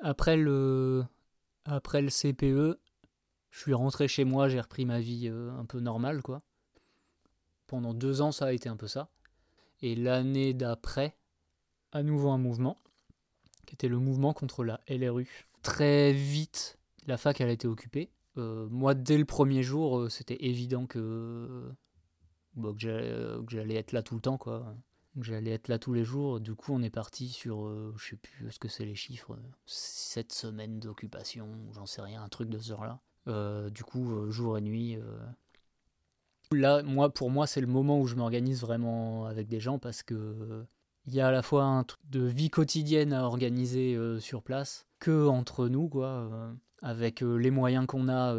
[0.04, 1.06] Après le,
[1.65, 2.80] après le CPE,
[3.49, 6.43] je suis rentré chez moi, j'ai repris ma vie un peu normale, quoi.
[7.69, 9.10] Pendant deux ans, ça a été un peu ça.
[9.84, 11.15] Et l'année d'après,
[11.91, 12.77] à nouveau un mouvement,
[13.67, 15.45] qui était le mouvement contre la LRU.
[15.62, 18.10] Très vite, la fac, elle a été occupée.
[18.38, 20.88] Euh, moi, dès le premier jour, euh, c'était évident
[22.77, 24.75] j'allais euh, que j'allais être là tout le temps, quoi.
[25.21, 26.39] J'allais être là tous les jours.
[26.39, 29.38] Du coup, on est parti sur, euh, je sais plus ce que c'est les chiffres,
[29.67, 32.99] sept semaines d'occupation, j'en sais rien, un truc de ce genre-là.
[33.69, 34.97] Du coup, jour et nuit.
[36.51, 40.01] Là, moi, pour moi, c'est le moment où je m'organise vraiment avec des gens parce
[40.01, 40.65] que
[41.05, 44.41] il y a à la fois un truc de vie quotidienne à organiser euh, sur
[44.41, 48.35] place que entre nous, quoi, euh, avec euh, les moyens qu'on a,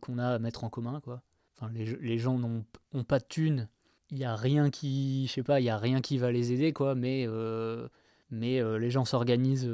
[0.00, 1.22] qu'on a à mettre en commun, quoi.
[1.56, 3.68] Enfin, les, gens n'ont ont pas de thunes.
[4.10, 6.52] Il y a rien qui, je sais pas, il y a rien qui va les
[6.52, 6.94] aider, quoi.
[6.94, 7.26] Mais
[8.30, 9.70] mais les gens s'organisent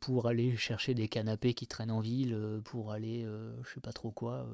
[0.00, 3.26] pour aller chercher des canapés qui traînent en ville, pour aller,
[3.64, 4.46] je sais pas trop quoi,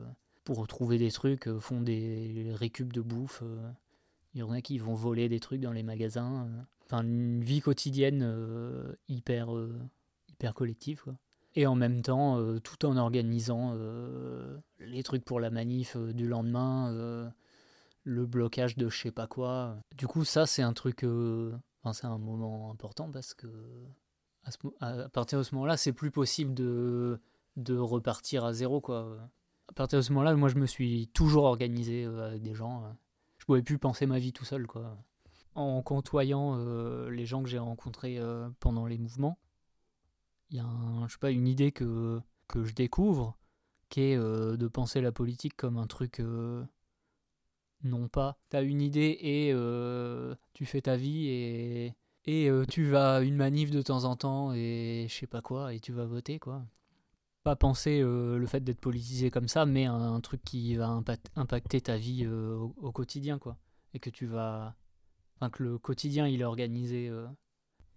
[0.49, 3.43] pour retrouver des trucs, euh, font des récup de bouffe.
[3.43, 3.71] euh.
[4.33, 6.47] Il y en a qui vont voler des trucs dans les magasins.
[6.47, 6.63] euh.
[6.87, 9.51] Enfin, une vie quotidienne hyper,
[10.31, 11.19] hyper collective, quoi.
[11.55, 13.77] Et en même temps, tout en organisant
[14.79, 17.31] les trucs pour la manif du lendemain,
[18.05, 19.77] le blocage de je sais pas quoi.
[19.99, 21.05] Du coup, ça, c'est un truc.
[21.05, 23.49] Enfin, c'est un moment important parce que
[24.81, 27.21] à partir de ce moment-là, c'est plus possible de,
[27.57, 29.29] de repartir à zéro, quoi.
[29.69, 32.85] À partir de ce moment-là, moi, je me suis toujours organisé euh, avec des gens.
[32.85, 32.93] euh.
[33.39, 34.97] Je pouvais plus penser ma vie tout seul, quoi.
[35.55, 38.21] En côtoyant euh, les gens que j'ai rencontrés
[38.61, 39.39] pendant les mouvements,
[40.51, 40.67] il y a
[41.07, 43.37] je sais pas, une idée que, que je découvre
[43.89, 46.23] qui est de penser la politique comme un truc
[47.83, 49.53] non pas t'as une idée et
[50.53, 51.95] tu fais ta vie et
[52.27, 55.75] et tu vas à une manif de temps en temps et je sais pas quoi
[55.75, 56.65] et tu vas voter quoi
[57.49, 61.31] pas penser euh, le fait d'être politisé comme ça mais un, truc qui va impact-
[61.35, 63.57] impacter ta vie euh, au, quotidien quoi.
[63.95, 64.75] Et que tu vas
[65.37, 67.27] enfin que le quotidien il est organisé euh,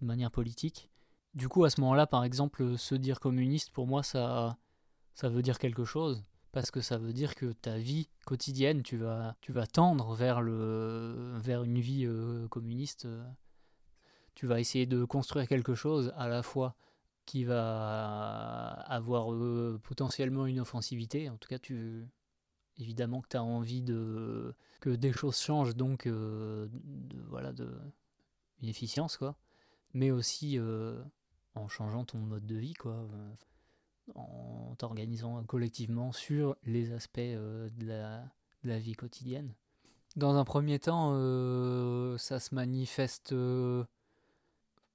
[0.00, 0.88] de manière politique.
[1.34, 4.56] Du coup à ce moment-là par exemple se dire communiste pour moi ça
[5.12, 6.24] ça veut dire quelque chose.
[6.50, 10.42] Parce que ça veut dire que ta vie quotidienne, tu vas, tu vas tendre vers,
[10.42, 12.06] le, vers une vie
[12.50, 13.08] communiste.
[14.34, 16.76] Tu vas essayer de construire quelque chose à la fois
[17.26, 21.30] qui va avoir euh, potentiellement une offensivité.
[21.30, 22.06] En tout cas, tu,
[22.78, 26.68] évidemment que tu as envie de, que des choses changent, donc euh,
[27.28, 27.68] voilà, de,
[28.60, 29.36] une efficience, quoi.
[29.94, 31.02] Mais aussi euh,
[31.54, 33.06] en changeant ton mode de vie, quoi
[34.16, 38.22] en t'organisant collectivement sur les aspects de, la,
[38.64, 39.54] de la vie quotidienne.
[40.16, 41.12] Dans un premier temps,
[42.18, 43.32] ça se manifeste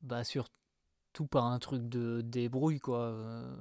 [0.01, 0.23] bah,
[1.17, 2.99] surtout par un truc de débrouille, quoi.
[2.99, 3.57] Euh,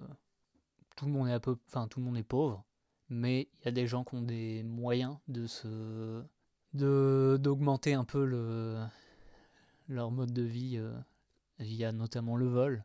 [0.95, 2.64] tout le monde est un peu, enfin tout le monde est pauvre,
[3.09, 6.23] mais il y a des gens qui ont des moyens de se,
[6.75, 8.79] de d'augmenter un peu le
[9.88, 10.92] leur mode de vie euh,
[11.59, 12.85] via notamment le vol.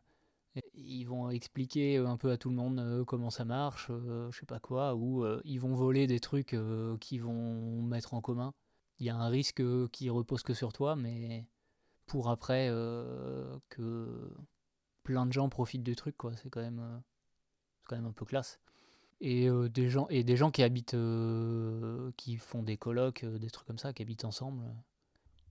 [0.74, 4.46] Ils vont expliquer un peu à tout le monde euh, comment ça marche, je sais
[4.46, 6.56] pas quoi, ou ils vont voler des trucs
[7.00, 8.54] qu'ils vont mettre en commun.
[9.00, 11.46] Il y a un risque qui repose que sur toi, mais
[12.06, 12.68] pour après
[13.68, 14.32] que
[15.02, 16.36] plein de gens profitent du truc, quoi.
[16.36, 16.98] C'est quand même, euh,
[17.84, 18.60] quand même un peu classe.
[19.20, 23.38] Et euh, des gens et des gens qui habitent, euh, qui font des colocs, euh,
[23.38, 24.64] des trucs comme ça, qui habitent ensemble.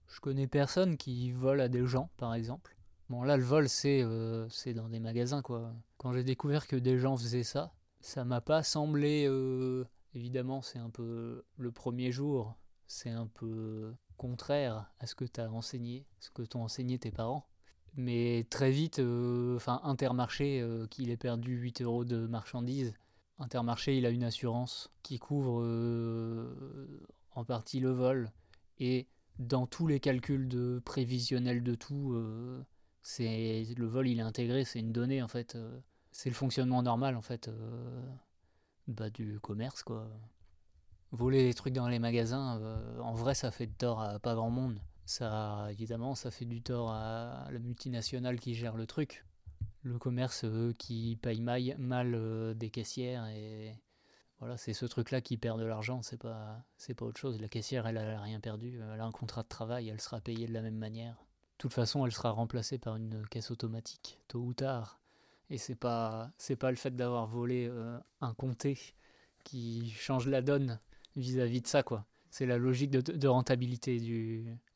[0.08, 2.76] Je connais personne qui vole à des gens, par exemple.
[3.08, 4.04] Bon, là, le vol, c'est
[4.50, 5.74] c'est dans des magasins, quoi.
[5.96, 9.26] Quand j'ai découvert que des gens faisaient ça, ça m'a pas semblé.
[10.14, 11.44] Évidemment, c'est un peu.
[11.56, 12.54] Le premier jour,
[12.86, 17.48] c'est un peu contraire à ce que t'as enseigné, ce que t'ont enseigné tes parents.
[17.96, 22.94] Mais très vite, euh, enfin, Intermarché, euh, qu'il ait perdu 8 euros de marchandises,
[23.38, 28.30] Intermarché, il a une assurance qui couvre euh, en partie le vol.
[28.78, 32.64] Et dans tous les calculs de prévisionnels de tout, euh,
[33.02, 35.58] C'est le vol, il est intégré, c'est une donnée en fait.
[36.12, 37.50] c'est le fonctionnement normal en fait
[38.86, 40.08] bah, du commerce quoi.
[41.10, 42.60] Voler des trucs dans les magasins,
[43.00, 44.78] en vrai, ça fait de tort à pas grand monde.
[45.04, 49.24] Ça, évidemment, ça fait du tort à la multinationale qui gère le truc.
[49.82, 50.44] Le commerce
[50.78, 53.76] qui paye mal euh, des caissières et
[54.42, 57.40] voilà, c'est ce truc-là qui perd de l'argent, c'est pas, c'est pas autre chose.
[57.40, 58.80] La caissière, elle, elle a rien perdu.
[58.92, 61.14] Elle a un contrat de travail, elle sera payée de la même manière.
[61.14, 65.00] De toute façon, elle sera remplacée par une caisse automatique, tôt ou tard.
[65.48, 68.80] Et c'est pas, c'est pas le fait d'avoir volé euh, un comté
[69.44, 70.80] qui change la donne
[71.14, 72.04] vis-à-vis de ça, quoi.
[72.32, 74.00] C'est la logique de, rentabilité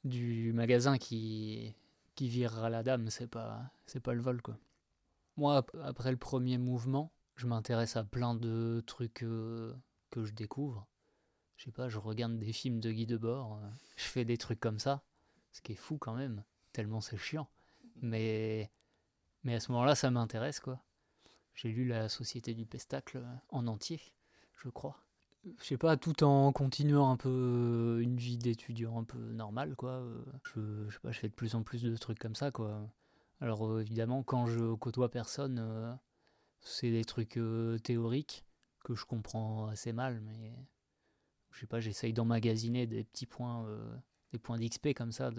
[0.05, 1.75] du, magasin qui,
[2.21, 4.59] virera la dame, c'est pas, c'est pas le vol, quoi.
[5.39, 9.75] Moi, ap- après le premier mouvement, je m'intéresse à plein de trucs euh,
[10.11, 10.87] que je découvre.
[11.57, 14.61] Je sais pas, je regarde des films de Guy Debord, euh, je fais des trucs
[14.61, 15.03] comme ça,
[15.53, 17.49] ce qui est fou quand même, tellement c'est chiant.
[18.03, 18.71] Mais,
[19.45, 20.85] mais à ce moment-là, ça m'intéresse, quoi.
[21.55, 24.03] J'ai lu La Société du Pestacle euh, en entier,
[24.63, 25.06] je crois.
[25.59, 29.77] Je sais pas, tout en continuant un peu euh, une vie d'étudiant un peu normale,
[29.77, 29.93] quoi.
[29.93, 32.91] euh, Je, sais pas, je fais de plus en plus de trucs comme ça, quoi.
[33.41, 35.99] Alors euh, évidemment, quand je côtoie personne,
[36.61, 37.39] c'est des trucs
[37.85, 38.45] théoriques
[38.85, 40.53] que je comprends assez mal, mais
[41.53, 43.67] je sais pas, j'essaye d'emmagasiner des petits points,
[44.33, 45.31] des points d'XP comme ça,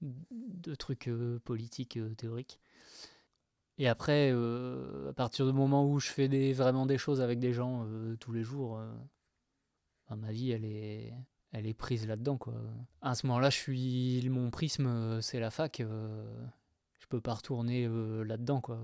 [0.00, 1.10] de, trucs
[1.44, 2.60] politiques théoriques.
[3.78, 7.86] Et après, à partir du moment où je fais vraiment des choses avec des gens
[8.20, 8.80] tous les jours,
[10.16, 11.12] ma vie, elle est,
[11.52, 12.54] elle est prise là-dedans, quoi.
[13.00, 15.80] À ce moment-là, je suis, mon prisme, euh, c'est la fac.
[15.80, 16.46] euh,
[16.98, 18.80] je peux pas retourner euh, là-dedans, quoi.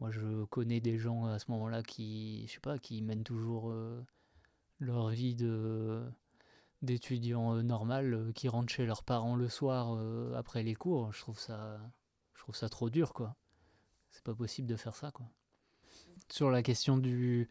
[0.00, 3.70] Moi, je connais des gens à ce moment-là qui, je sais pas, qui mènent toujours
[3.70, 4.04] euh,
[4.80, 6.02] leur vie de
[6.82, 9.98] d'étudiants normal, qui rentrent chez leurs parents le soir
[10.36, 11.14] après les cours.
[11.14, 11.80] Je trouve ça,
[12.34, 13.36] je trouve ça trop dur, quoi.
[14.10, 15.26] C'est pas possible de faire ça, quoi.
[16.30, 17.48] Sur la question du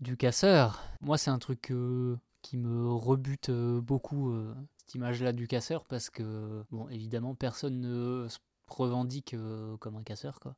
[0.00, 5.32] du casseur, moi, c'est un truc euh, qui me rebute euh, beaucoup euh, cette image-là
[5.32, 9.36] du casseur parce que, bon, évidemment, personne ne se revendique
[9.80, 10.56] comme un casseur, quoi.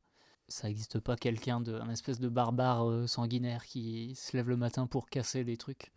[0.49, 4.87] Ça n'existe pas quelqu'un de, un espèce de barbare sanguinaire qui se lève le matin
[4.87, 5.91] pour casser des trucs.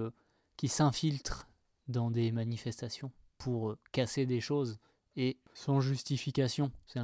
[0.57, 1.47] qui s'infiltre
[1.87, 4.79] dans des manifestations pour casser des choses
[5.17, 6.71] et sans justification.
[6.87, 7.01] C'est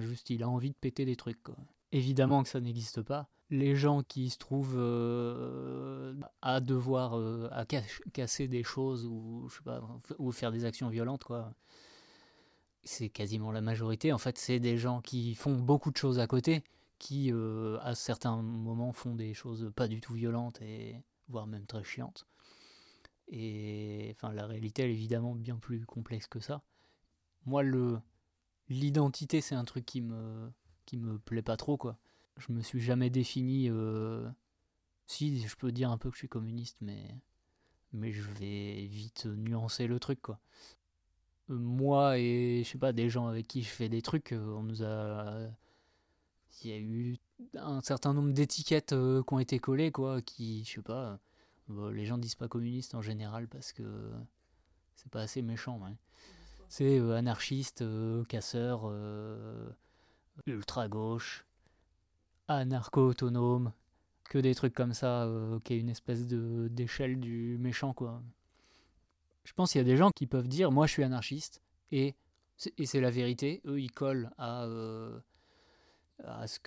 [0.00, 1.42] juste, il a envie de péter des trucs.
[1.42, 1.56] quoi.
[1.92, 3.28] Évidemment que ça n'existe pas.
[3.50, 9.56] Les gens qui se trouvent euh, à devoir euh, à casser des choses ou je
[9.56, 9.82] sais pas
[10.18, 11.54] ou faire des actions violentes quoi.
[12.82, 14.12] C'est quasiment la majorité.
[14.12, 16.62] En fait, c'est des gens qui font beaucoup de choses à côté,
[16.98, 20.96] qui euh, à certains moments font des choses pas du tout violentes et
[21.28, 22.26] voire même très chiantes.
[23.28, 26.62] Et enfin, la réalité, elle est évidemment bien plus complexe que ça.
[27.46, 27.98] Moi, le
[28.70, 30.50] l'identité, c'est un truc qui me
[30.94, 31.98] me plaît pas trop, quoi.
[32.38, 33.68] Je me suis jamais défini.
[33.70, 34.28] euh,
[35.06, 36.78] Si, je peux dire un peu que je suis communiste,
[37.92, 40.38] mais je vais vite nuancer le truc, quoi.
[41.50, 44.54] Euh, Moi et je sais pas des gens avec qui je fais des trucs, euh,
[44.56, 45.48] on nous a
[46.62, 47.16] il y a eu
[47.54, 51.18] un certain nombre d'étiquettes qui ont été collées, quoi, qui, je sais pas,
[51.92, 53.82] les gens disent pas communiste en général parce que
[54.96, 55.94] c'est pas assez méchant, ouais.
[56.68, 59.68] C'est euh, anarchiste, euh, casseur, euh,
[60.46, 61.46] ultra-gauche,
[62.48, 63.72] anarcho-autonome,
[64.24, 65.28] que des trucs comme ça,
[65.64, 68.22] qui est une espèce de d'échelle du méchant, quoi.
[69.44, 71.60] Je pense qu'il y a des gens qui peuvent dire, moi je suis anarchiste,
[71.92, 72.14] et
[72.56, 74.66] c'est la vérité, eux ils collent à,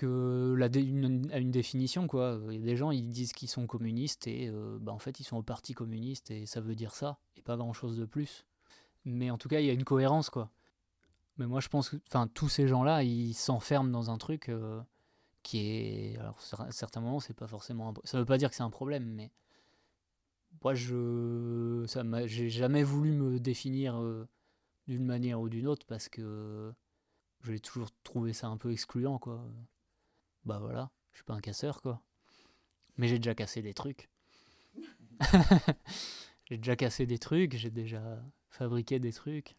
[0.00, 2.40] une, définition, quoi.
[2.50, 5.24] Il y a des gens, ils disent qu'ils sont communistes, et bah, en fait ils
[5.24, 8.46] sont au parti communiste, et ça veut dire ça, et pas grand-chose de plus.
[9.04, 10.50] Mais en tout cas, il y a une cohérence, quoi.
[11.38, 14.80] Mais moi, je pense que tous ces gens-là, ils s'enferment dans un truc euh,
[15.42, 16.18] qui est.
[16.18, 17.90] Alors, à certains moments, c'est pas forcément.
[17.90, 19.30] un- Ça veut pas dire que c'est un problème, mais.
[20.62, 21.84] Moi, je.
[22.26, 24.26] J'ai jamais voulu me définir euh,
[24.88, 26.72] d'une manière ou d'une autre parce que
[27.44, 29.44] j'ai toujours trouvé ça un peu excluant, quoi.
[30.44, 32.02] Bah voilà, je suis pas un casseur, quoi.
[32.96, 34.08] Mais j'ai déjà cassé des trucs.
[36.46, 38.20] j'ai déjà cassé des trucs, j'ai déjà
[38.50, 39.56] fabriqué des trucs.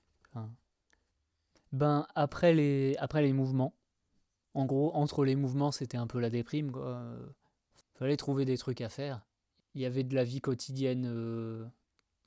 [1.71, 3.73] Ben, après les, après les mouvements,
[4.55, 7.03] en gros, entre les mouvements, c'était un peu la déprime, quoi.
[7.93, 9.21] Fallait trouver des trucs à faire.
[9.75, 11.65] Il y avait de la vie quotidienne euh,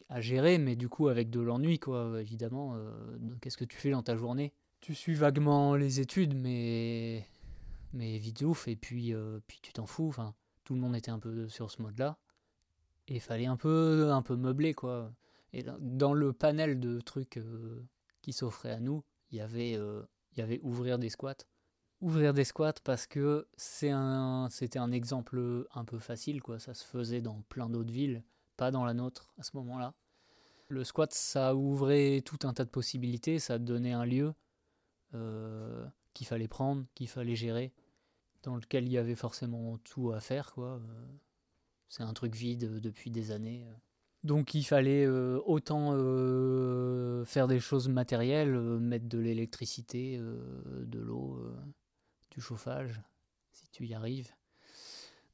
[0.08, 2.74] à gérer, mais du coup, avec de l'ennui, quoi, évidemment.
[2.76, 4.52] euh, Qu'est-ce que tu fais dans ta journée?
[4.80, 7.26] Tu suis vaguement les études, mais.
[7.94, 10.08] Mais vite ouf, et puis, euh, puis tu t'en fous.
[10.08, 10.34] Enfin,
[10.64, 12.16] tout le monde était un peu sur ce mode-là.
[13.08, 15.12] Et fallait un peu, un peu meubler, quoi.
[15.52, 17.86] Et dans- le panel de trucs euh,
[18.22, 21.44] qui s'offraient à nous, il y avait, euh, il y avait ouvrir des squats.
[22.00, 26.58] Ouvrir des squats parce que c'était un exemple un peu facile, quoi.
[26.58, 28.24] Ça se faisait dans plein d'autres villes,
[28.56, 29.94] pas dans la nôtre à ce moment-là.
[30.68, 34.34] Le squat, ça ouvrait tout un tas de possibilités, ça donnait un lieu
[35.14, 37.72] euh, qu'il fallait prendre, qu'il fallait gérer,
[38.42, 40.80] dans lequel il y avait forcément tout à faire, quoi.
[41.88, 43.66] C'est un truc vide depuis des années.
[44.24, 50.98] Donc il fallait euh, autant euh, faire des choses matérielles, euh, mettre de l'électricité, de
[51.00, 51.40] l'eau,
[52.30, 53.00] du chauffage,
[53.52, 54.30] si tu y arrives.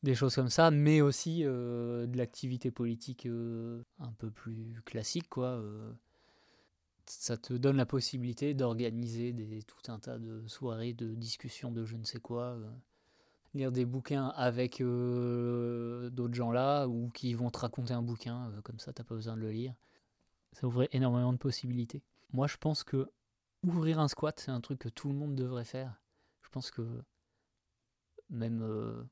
[0.05, 5.61] Des choses comme ça, mais aussi de l'activité politique un peu plus classique, quoi.
[7.05, 9.35] ça te donne la possibilité d'organiser
[9.67, 12.57] tout un tas de soirées, de discussions de je ne sais quoi.
[13.59, 18.51] Lire des bouquins avec euh, d'autres gens là ou qui vont te raconter un bouquin,
[18.51, 19.75] euh, comme ça t'as pas besoin de le lire.
[20.53, 22.03] Ça ouvrait énormément de possibilités.
[22.33, 23.11] Moi je pense que
[23.65, 26.01] ouvrir un squat c'est un truc que tout le monde devrait faire.
[26.43, 27.03] Je pense que
[28.31, 29.03] même, euh,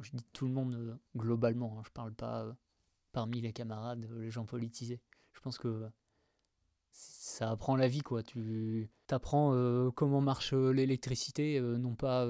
[0.00, 2.56] je dis tout le monde globalement, hein, je parle pas
[3.12, 5.00] parmi les camarades, les gens politisés.
[5.32, 5.86] Je pense que
[6.90, 8.22] ça apprend la vie quoi.
[8.22, 12.24] Tu apprends comment marche l'électricité, non pas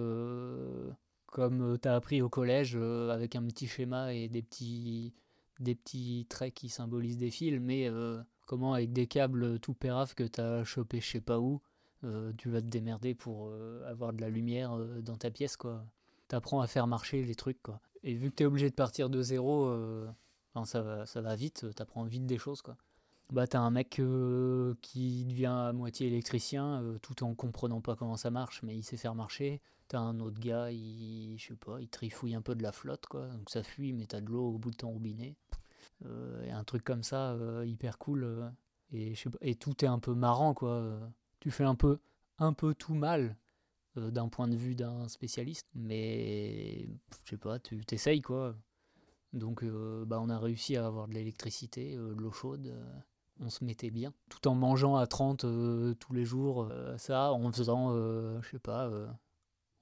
[1.30, 5.12] comme tu as appris au collège euh, avec un petit schéma et des petits,
[5.58, 10.14] des petits traits qui symbolisent des fils, mais euh, comment avec des câbles tout pérave
[10.14, 11.60] que tu as chopé je sais pas où,
[12.04, 15.56] euh, tu vas te démerder pour euh, avoir de la lumière euh, dans ta pièce
[15.56, 15.84] quoi.
[16.28, 17.80] T'apprends à faire marcher les trucs quoi.
[18.02, 20.08] Et vu que tu es obligé de partir de zéro, euh,
[20.64, 22.76] ça, va, ça va vite, t'apprends vite des choses quoi.
[23.32, 27.94] Bah t'as un mec euh, qui devient à moitié électricien euh, tout en comprenant pas
[27.94, 29.60] comment ça marche, mais il sait faire marcher.
[29.90, 33.06] T'as un autre gars, il, je sais pas, il trifouille un peu de la flotte,
[33.06, 33.26] quoi.
[33.26, 35.34] Donc ça fuit, mais t'as de l'eau au bout de ton robinet.
[36.06, 38.22] Euh, et un truc comme ça, euh, hyper cool.
[38.22, 38.48] euh,
[38.92, 41.00] et, je sais pas, et tout est un peu marrant, quoi.
[41.40, 41.98] Tu fais un peu,
[42.38, 43.36] un peu tout mal
[43.96, 46.86] d'un point de vue d'un spécialiste, mais
[47.24, 48.54] je sais pas, tu t'essayes, quoi.
[49.32, 52.72] Donc bah, on a réussi à avoir de l'électricité, de l'eau chaude.
[53.40, 57.50] on se mettait bien, tout en mangeant à 30 euh, tous les jours, ça, en
[57.50, 58.88] faisant, euh, je sais pas,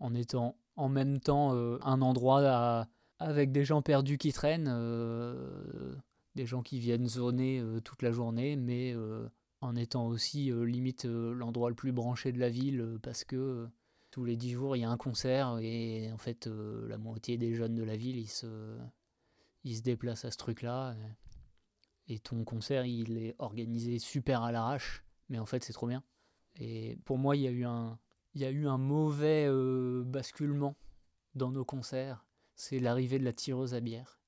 [0.01, 2.86] en étant en même temps euh, un endroit
[3.18, 5.94] avec des gens perdus qui traînent, euh,
[6.36, 8.94] des gens qui viennent zoner euh, toute la journée, mais
[9.61, 13.68] en étant aussi limite l'endroit le plus branché de la ville, parce que
[14.11, 17.55] tous les 10 jours il y a un concert, et en fait la moitié des
[17.55, 18.78] jeunes de la ville, ils se,
[19.64, 20.94] ils se déplacent à ce truc-là.
[20.94, 25.86] et- et ton concert il est organisé super à l'arrache mais en fait c'est trop
[25.86, 26.03] bien
[26.57, 27.99] et pour moi il y a eu un
[28.39, 30.76] il y a eu un mauvais euh, basculement
[31.34, 32.24] dans nos concerts
[32.55, 34.20] c'est l'arrivée de la tireuse à bière.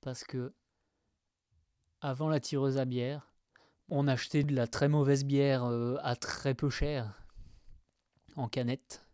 [0.00, 0.54] Parce que
[2.00, 3.32] avant la tireuse à bière
[3.88, 7.20] on achetait de la très mauvaise bière euh, à très peu cher
[8.36, 9.08] en canette.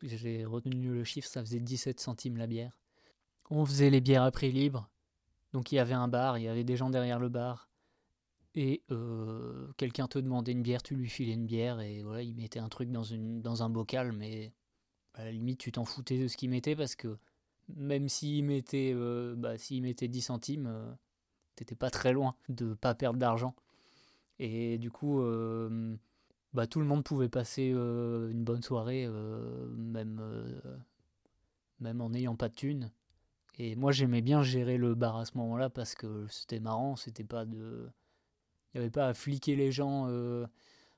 [0.00, 2.78] J'ai retenu le chiffre ça faisait 17 centimes la bière.
[3.50, 4.88] On faisait les bières à prix libre.
[5.52, 7.68] Donc il y avait un bar, il y avait des gens derrière le bar.
[8.54, 12.34] Et euh, quelqu'un te demandait une bière, tu lui filais une bière et voilà, il
[12.34, 14.52] mettait un truc dans, une, dans un bocal, mais
[15.14, 17.16] à la limite tu t'en foutais de ce qu'il mettait parce que
[17.76, 20.92] même s'il mettait, euh, bah, s'il mettait 10 centimes, euh,
[21.56, 23.54] t'étais pas très loin de pas perdre d'argent.
[24.38, 25.94] Et du coup, euh,
[26.54, 29.08] bah, tout le monde pouvait passer une bonne soirée,
[29.76, 30.20] même,
[31.80, 32.90] même en n'ayant pas de thunes.
[33.58, 37.24] Et moi j'aimais bien gérer le bar à ce moment-là parce que c'était marrant, c'était
[37.24, 37.90] pas de.
[38.72, 40.46] Il n'y avait pas à fliquer les gens, euh,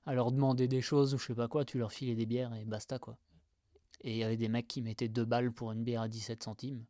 [0.05, 2.55] à leur demander des choses ou je sais pas quoi, tu leur filais des bières
[2.55, 3.19] et basta quoi.
[4.03, 6.43] Et il y avait des mecs qui mettaient deux balles pour une bière à 17
[6.43, 6.85] centimes.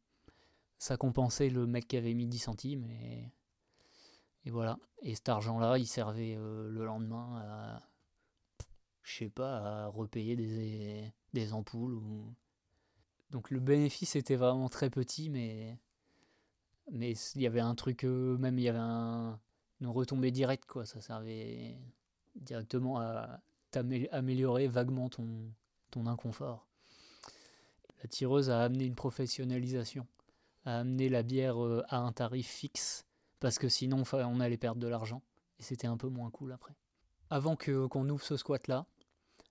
[0.79, 3.31] Ça compensait le mec qui avait mis 10 centimes et.
[4.47, 4.77] Voilà.
[5.03, 7.83] Et cet argent-là, il servait euh, le lendemain à.
[9.03, 10.37] Je sais pas, à repayer
[11.33, 12.35] des, ampoules ou.
[13.31, 15.79] Donc le bénéfice était vraiment très petit, mais
[16.91, 19.41] mais il y avait un truc, euh, même il y avait un,
[19.83, 20.33] une retombée
[20.69, 20.87] quoi.
[20.87, 21.77] Ça servait
[22.37, 23.41] directement à
[24.13, 26.67] améliorer vaguement ton, inconfort.
[28.03, 30.07] La tireuse a amené une professionnalisation,
[30.65, 33.05] a amené la bière euh, à un tarif fixe,
[33.41, 35.23] parce que sinon on allait perdre de l'argent,
[35.59, 36.75] et c'était un peu moins cool après.
[37.31, 38.87] Avant que qu'on ouvre ce squat-là,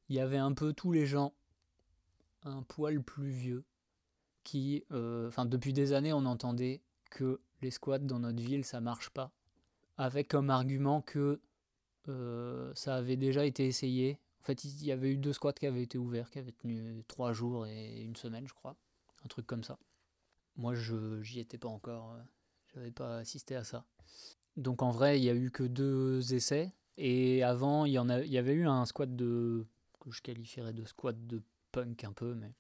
[0.10, 1.34] il y avait un peu tous les gens
[2.44, 3.64] un poil plus vieux
[4.44, 9.10] qui, euh, depuis des années, on entendait que les squats dans notre ville, ça marche
[9.12, 9.32] pas,
[10.02, 11.40] avec comme argument que
[12.10, 14.18] euh, ça avait déjà été essayé.
[14.42, 17.04] En fait, il y avait eu deux squats qui avaient été ouverts, qui avaient tenu
[17.08, 18.76] trois jours et une semaine, je crois,
[19.24, 19.78] un truc comme ça.
[20.56, 22.24] Moi, je j'y étais pas encore, euh,
[22.74, 23.86] J'avais pas assisté à ça.
[24.58, 26.74] Donc en vrai, il y a eu que deux essais.
[26.98, 29.68] Et avant, il y, en a, il y avait eu un squat de.
[30.00, 32.52] que je qualifierais de squat de punk un peu, mais.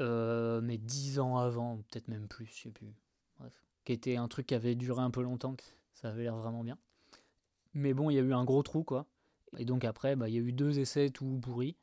[0.00, 2.92] Euh, mais dix ans avant, peut-être même plus, je sais plus.
[3.38, 3.69] Bref.
[3.84, 5.56] Qui était un truc qui avait duré un peu longtemps.
[5.94, 6.78] Ça avait l'air vraiment bien.
[7.74, 9.06] Mais bon, il y a eu un gros trou, quoi.
[9.58, 11.76] Et donc après, bah, il y a eu deux essais tout pourris.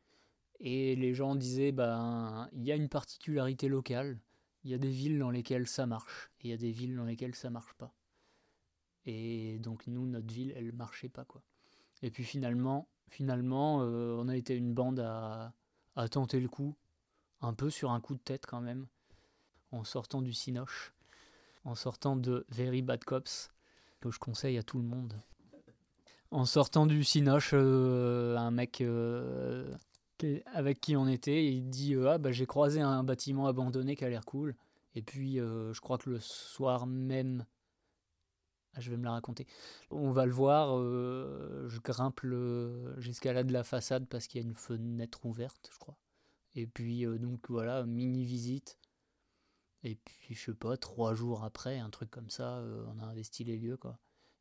[0.60, 4.20] Et les gens disaient, bah, il y a une particularité locale.
[4.64, 6.32] Il y a des villes dans lesquelles ça marche.
[6.42, 7.94] Et il y a des villes dans lesquelles ça marche pas.
[9.06, 11.42] Et donc nous, notre ville, elle marchait pas, quoi.
[12.02, 15.54] Et puis finalement, finalement, euh, on a été une bande à,
[15.96, 16.76] à tenter le coup.
[17.40, 18.88] Un peu sur un coup de tête quand même.
[19.72, 20.94] En sortant du Cinoche.
[21.68, 23.50] En sortant de Very Bad Cops.
[24.00, 25.14] Que je conseille à tout le monde
[26.32, 29.72] en sortant du Cinoche, euh, un mec euh,
[30.54, 34.04] avec qui on était, il dit euh, Ah, bah, j'ai croisé un bâtiment abandonné qui
[34.04, 34.56] a l'air cool.
[34.96, 37.46] Et puis, je crois que le soir même,
[38.74, 39.46] ah, je vais me la raconter.
[39.92, 42.22] On va le voir, je grimpe,
[42.98, 45.98] j'escalade la façade parce qu'il y a une fenêtre ouverte, je crois.
[46.56, 48.80] Et puis, donc voilà, mini visite.
[49.88, 53.06] Et puis, je sais pas, trois jours après, un truc comme ça, euh, on a
[53.06, 53.98] investi les lieux, quoi.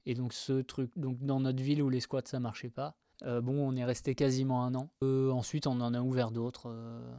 [0.06, 3.40] Et donc ce truc, donc dans notre ville où les squats ça marchait pas, euh,
[3.40, 4.90] bon on est resté quasiment un an.
[5.02, 6.70] Euh, ensuite on en a ouvert d'autres.
[6.70, 7.14] euh,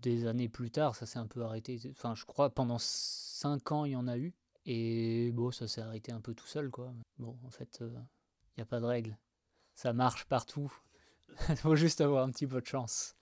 [0.00, 1.78] des années plus tard, ça s'est un peu arrêté.
[1.90, 4.34] Enfin je crois pendant cinq ans il y en a eu.
[4.64, 6.92] Et bon ça s'est arrêté un peu tout seul quoi.
[7.18, 9.18] Bon en fait il n'y a pas de règle.
[9.74, 10.72] Ça marche partout.
[11.50, 13.14] Il faut juste avoir un petit peu de chance.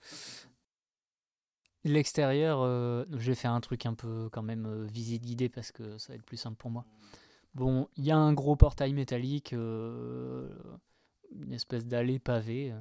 [1.83, 5.97] L'extérieur, euh, j'ai fait un truc un peu quand même euh, visite guidée parce que
[5.97, 6.85] ça va être plus simple pour moi.
[7.53, 10.49] Bon, il y a un gros portail métallique, euh,
[11.35, 12.79] une espèce d'allée pavée, euh,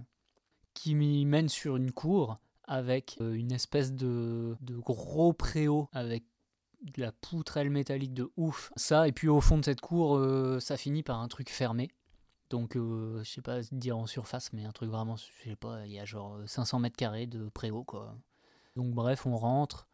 [0.75, 6.25] qui mène sur une cour avec euh, une espèce de, de gros préau avec
[6.83, 8.73] de la poutrelle métallique de ouf.
[8.77, 10.19] Ça, et puis au fond de cette cour,
[10.61, 11.91] ça finit par un truc fermé.
[12.49, 15.93] Donc, je sais pas dire en surface, mais un truc vraiment, je sais pas, il
[15.93, 18.17] y a genre 500 mètres carrés de préau, quoi.
[18.77, 19.89] Donc, bref, on rentre.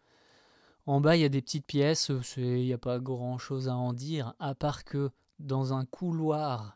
[0.87, 3.74] En bas, il y a des petites pièces, il n'y a pas grand chose à
[3.74, 5.11] en dire, à part que
[5.41, 6.74] dans un couloir,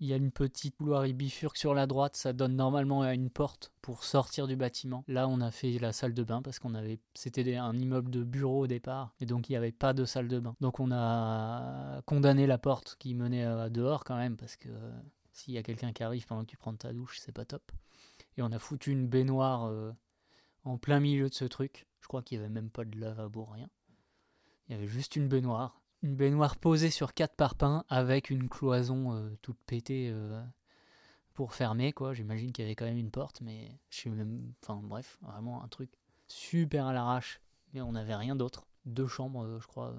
[0.00, 3.14] il y a une petite couloir, il bifurque sur la droite, ça donne normalement à
[3.14, 5.02] une porte pour sortir du bâtiment.
[5.08, 8.22] Là, on a fait la salle de bain parce qu'on avait, c'était un immeuble de
[8.22, 10.54] bureau au départ, et donc il n'y avait pas de salle de bain.
[10.60, 15.00] Donc on a condamné la porte qui menait à dehors quand même, parce que euh,
[15.32, 17.72] s'il y a quelqu'un qui arrive pendant que tu prends ta douche, c'est pas top.
[18.36, 19.90] Et on a foutu une baignoire euh,
[20.68, 21.86] en plein milieu de ce truc.
[22.00, 23.68] Je crois qu'il n'y avait même pas de lavabo, rien.
[24.68, 25.80] Il y avait juste une baignoire.
[26.02, 30.40] Une baignoire posée sur quatre parpaings avec une cloison euh, toute pétée euh,
[31.32, 32.12] pour fermer, quoi.
[32.12, 34.52] J'imagine qu'il y avait quand même une porte, mais je sais même.
[34.62, 35.90] Enfin, bref, vraiment un truc
[36.28, 37.40] super à l'arrache.
[37.72, 38.66] Mais on n'avait rien d'autre.
[38.84, 39.94] Deux chambres, euh, je crois,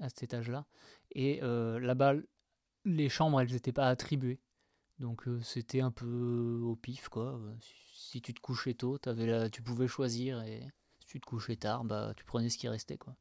[0.00, 0.66] à, cet étage-là.
[1.12, 2.14] Et là-bas,
[2.84, 4.40] les chambres, elles n'étaient pas attribuées.
[4.98, 7.40] Donc c'était un peu au pif, quoi.
[8.10, 9.48] Si tu te couchais tôt, t'avais la...
[9.48, 10.66] tu pouvais choisir et
[10.98, 13.14] si tu te couchais tard, bah tu prenais ce qui restait, quoi.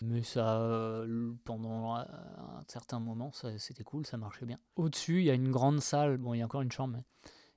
[0.00, 4.58] Mais ça, euh, pendant un certain moment, c'était cool, ça marchait bien.
[4.76, 6.16] Au-dessus, il y a une grande salle.
[6.16, 7.04] Bon, il y a encore une chambre, mais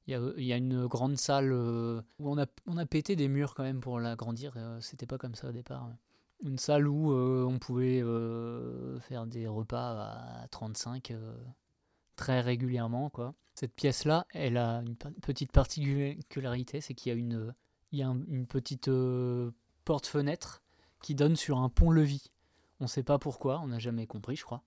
[0.07, 2.85] il y a, il y a une grande salle euh, où on a, on a
[2.85, 4.51] pété des murs quand même pour l'agrandir.
[4.57, 5.89] euh, C'était pas comme ça au départ.
[6.43, 8.03] Une salle où on pouvait
[8.99, 11.33] faire des repas à 35 euh,
[12.15, 13.33] très régulièrement, quoi.
[13.55, 17.53] Cette pièce-là, elle a une petite particularité, c'est qu'il y a une,
[17.91, 19.51] il y a un- une petite euh,
[19.85, 20.63] porte-fenêtre
[21.01, 22.31] qui donne sur un pont-levis.
[22.79, 24.63] On ne sait pas pourquoi, on n'a jamais compris, je crois.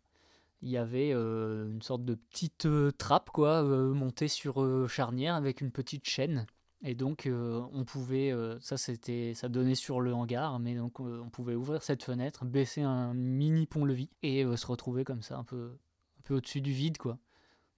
[0.63, 5.61] Il y avait euh, une sorte de petite euh, trappe, quoi, montée sur charnière avec
[5.61, 6.47] une petite chaîne.
[6.83, 11.55] Et donc, on pouvait, ça c'était, ça donnait sur le hangar, mais donc on pouvait
[11.55, 15.73] ouvrir cette fenêtre, baisser un mini pont-levis et se retrouver comme ça, un peu,
[16.19, 17.19] un peu au-dessus du vide, quoi.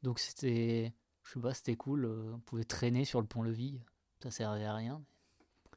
[0.03, 0.93] Donc c'était,
[1.25, 2.05] je sais pas, c'était cool.
[2.05, 3.81] euh, on pouvait traîner sur le pont-levis,
[4.23, 5.03] ça servait à rien,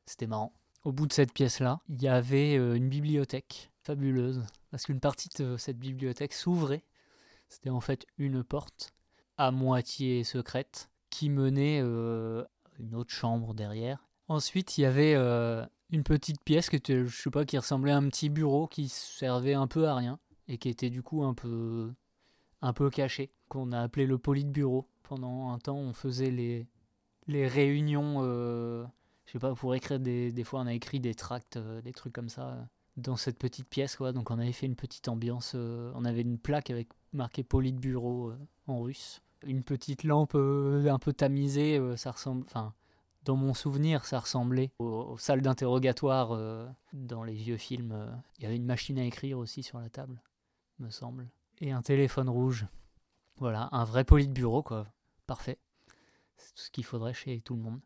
[0.05, 0.53] c'était marrant.
[0.83, 5.29] Au bout de cette pièce-là, il y avait euh, une bibliothèque fabuleuse, parce qu'une partie
[5.37, 6.83] de cette bibliothèque s'ouvrait.
[7.49, 8.93] C'était en fait une porte
[9.37, 12.43] à moitié secrète qui menait euh,
[12.79, 14.07] une autre chambre derrière.
[14.27, 17.91] Ensuite, il y avait euh, une petite pièce qui était, je sais pas, qui ressemblait
[17.91, 21.23] à un petit bureau qui servait un peu à rien et qui était du coup
[21.23, 21.91] un peu,
[22.61, 24.87] un peu caché, qu'on a appelé le bureau.
[25.03, 26.67] Pendant un temps, on faisait les,
[27.27, 28.85] les réunions, euh,
[29.25, 31.91] je sais pas, pour écrire des, des fois, on a écrit des tracts, euh, des
[31.91, 32.47] trucs comme ça.
[32.47, 32.63] euh,
[32.97, 34.13] dans cette petite pièce, quoi.
[34.13, 35.53] Donc on avait fait une petite ambiance.
[35.55, 38.33] euh, on avait une plaque avec marqué Politburo
[38.67, 39.21] en russe.
[39.45, 42.45] Une petite lampe un peu tamisée, ça ressemble.
[42.45, 42.73] Enfin,
[43.23, 46.37] dans mon souvenir, ça ressemblait aux, salles d'interrogatoire
[46.93, 47.95] dans les vieux films.
[48.37, 50.21] Il y avait une machine à écrire aussi sur la table.
[50.79, 51.27] me semble.
[51.59, 52.67] Et un téléphone rouge.
[53.37, 54.87] Voilà, un vrai politburo, quoi.
[55.27, 55.57] Parfait.
[56.37, 57.79] C'est tout ce qu'il faudrait chez tout le monde.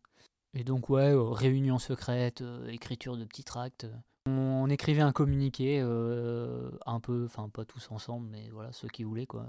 [0.54, 3.88] Et donc, ouais, euh, réunion secrète, euh, écriture de petits tracts.
[4.28, 8.88] On, on écrivait un communiqué, euh, un peu, enfin, pas tous ensemble, mais voilà, ceux
[8.88, 9.48] qui voulaient, quoi.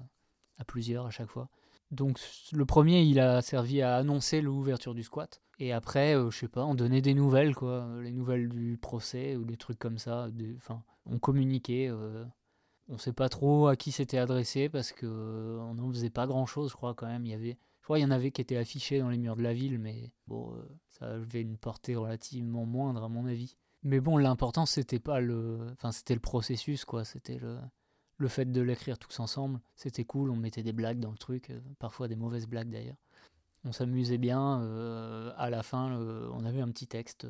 [0.59, 1.49] À plusieurs à chaque fois.
[1.92, 2.18] Donc,
[2.53, 5.40] le premier, il a servi à annoncer l'ouverture du squat.
[5.59, 7.84] Et après, euh, je sais pas, on donnait des nouvelles, quoi.
[7.84, 10.28] euh, Les nouvelles du procès ou des trucs comme ça.
[10.57, 11.90] Enfin, on communiquait.
[12.89, 16.26] On sait pas trop à qui c'était adressé parce que euh, on n'en faisait pas
[16.26, 17.24] grand chose, je crois, quand même.
[17.26, 19.37] Il y avait, je crois, il y en avait qui étaient affichés dans les murs
[19.37, 23.57] de la ville, mais bon, euh, ça avait une portée relativement moindre, à mon avis.
[23.82, 25.68] Mais bon, l'important, c'était pas le.
[25.72, 27.05] Enfin, c'était le processus, quoi.
[27.05, 27.59] C'était le.
[28.18, 31.51] Le fait de l'écrire tous ensemble, c'était cool, on mettait des blagues dans le truc,
[31.51, 32.97] euh, parfois des mauvaises blagues d'ailleurs
[33.64, 34.61] on s'amusait bien.
[35.37, 35.91] à la fin,
[36.32, 37.26] on avait un petit texte,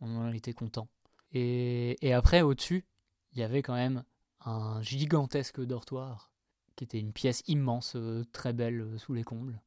[0.00, 0.86] on en était content.
[1.32, 2.86] Et, et après, au-dessus,
[3.32, 4.04] il y avait quand même
[4.44, 6.30] un gigantesque dortoir,
[6.76, 9.60] qui était une pièce immense, euh, très belle, euh, sous les combles.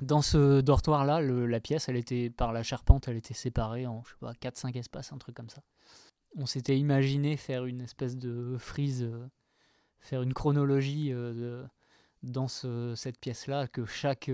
[0.00, 4.10] Dans ce dortoir-là, la pièce, elle était par la charpente, elle était séparée en, je
[4.10, 5.62] sais pas, 4-5 espaces, un truc comme ça.
[6.36, 9.28] On s'était imaginé faire une espèce de frise, euh,
[10.00, 11.66] faire une chronologie de,
[12.22, 14.30] dans ce- cette pièce-là que chaque,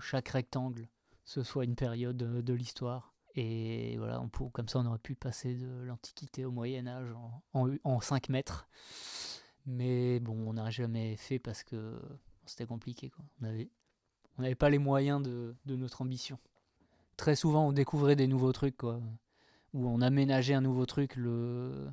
[0.00, 0.88] chaque rectangle
[1.24, 3.09] ce soit une période de l'histoire.
[3.36, 7.42] Et voilà, on comme ça on aurait pu passer de l'Antiquité au Moyen Âge en,
[7.54, 8.68] en, en 5 mètres.
[9.66, 12.00] Mais bon, on n'a jamais fait parce que
[12.46, 13.10] c'était compliqué.
[13.10, 13.24] Quoi.
[13.40, 13.70] On n'avait
[14.38, 16.38] on n'avait pas les moyens de, de notre ambition.
[17.16, 19.00] Très souvent, on découvrait des nouveaux trucs, quoi.
[19.74, 21.14] Ou on aménageait un nouveau truc.
[21.16, 21.90] Le,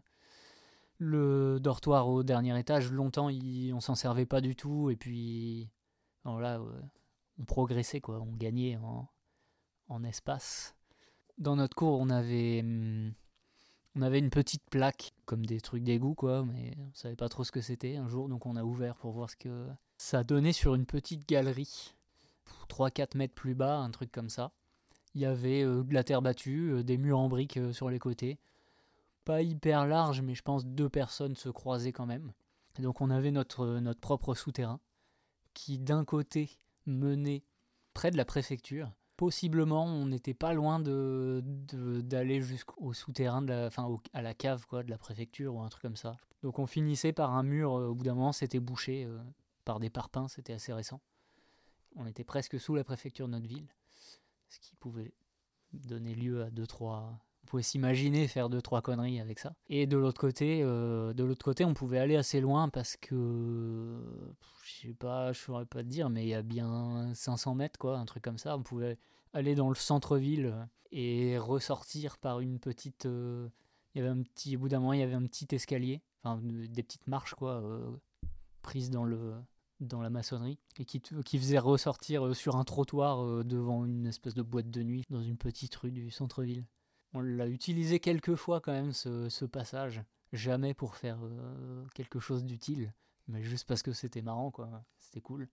[0.98, 4.90] le dortoir au dernier étage, longtemps, il- on s'en servait pas du tout.
[4.90, 5.70] Et puis,
[6.24, 6.72] voilà, ouais,
[7.40, 8.22] on progressait, quoi.
[8.22, 9.10] On gagnait en,
[9.90, 10.77] en espace.
[11.38, 13.14] Dans notre cours, on avait, hum,
[13.96, 17.44] on avait une petite plaque, comme des trucs d'égout, quoi, mais on savait pas trop
[17.44, 19.68] ce que c'était un jour, donc on a ouvert pour voir ce que
[19.98, 21.96] ça donnait sur une petite galerie,
[22.70, 24.52] 3-4 mètres plus bas, un truc comme ça.
[25.16, 27.90] Il y avait euh, de la terre battue, euh, des murs en briques euh, sur
[27.90, 28.38] les côtés.
[29.26, 32.32] Pas hyper large, mais je pense deux personnes se croisaient quand même.
[32.80, 34.80] Donc on avait notre propre souterrain,
[35.56, 37.44] qui d'un côté menait
[37.94, 38.92] près de la préfecture.
[39.18, 44.66] Possiblement, on n'était pas loin de, d'aller jusqu'au souterrain, de la, enfin à la cave
[44.68, 46.18] quoi, de la préfecture ou un truc comme ça.
[46.44, 49.18] Donc on finissait par un mur, euh, au bout d'un moment c'était bouché euh,
[49.66, 51.02] par des parpaings, c'était assez récent.
[51.96, 53.68] On était presque sous la préfecture de notre ville,
[54.50, 55.14] ce qui pouvait
[55.74, 57.20] donner lieu à deux trois.
[57.48, 59.54] On pouvait s'imaginer faire deux trois conneries avec ça.
[59.70, 64.02] Et de l'autre côté, euh, de l'autre côté, on pouvait aller assez loin parce que
[64.66, 67.80] je sais pas, je saurais pas te dire, mais il y a bien 500 mètres
[67.80, 68.58] quoi, un truc comme ça.
[68.58, 68.98] On pouvait
[69.32, 70.54] aller dans le centre-ville
[70.92, 73.06] et ressortir par une petite.
[73.06, 73.48] euh,
[73.96, 76.42] y avait un petit, au bout d'un moment, il y avait un petit escalier, enfin
[76.44, 77.90] de- des petites marches quoi, euh,
[78.62, 79.34] prises dans le
[79.80, 84.42] dans la maçonnerie et qui, qui faisait ressortir sur un trottoir devant une espèce de
[84.42, 86.66] boîte de nuit dans une petite rue du centre-ville.
[87.18, 90.04] On l'a utilisé quelques fois quand même ce, passage,
[90.34, 92.94] jamais pour faire euh, quelque chose d'utile,
[93.28, 95.50] mais juste parce que c'était marrant quoi, c'était cool.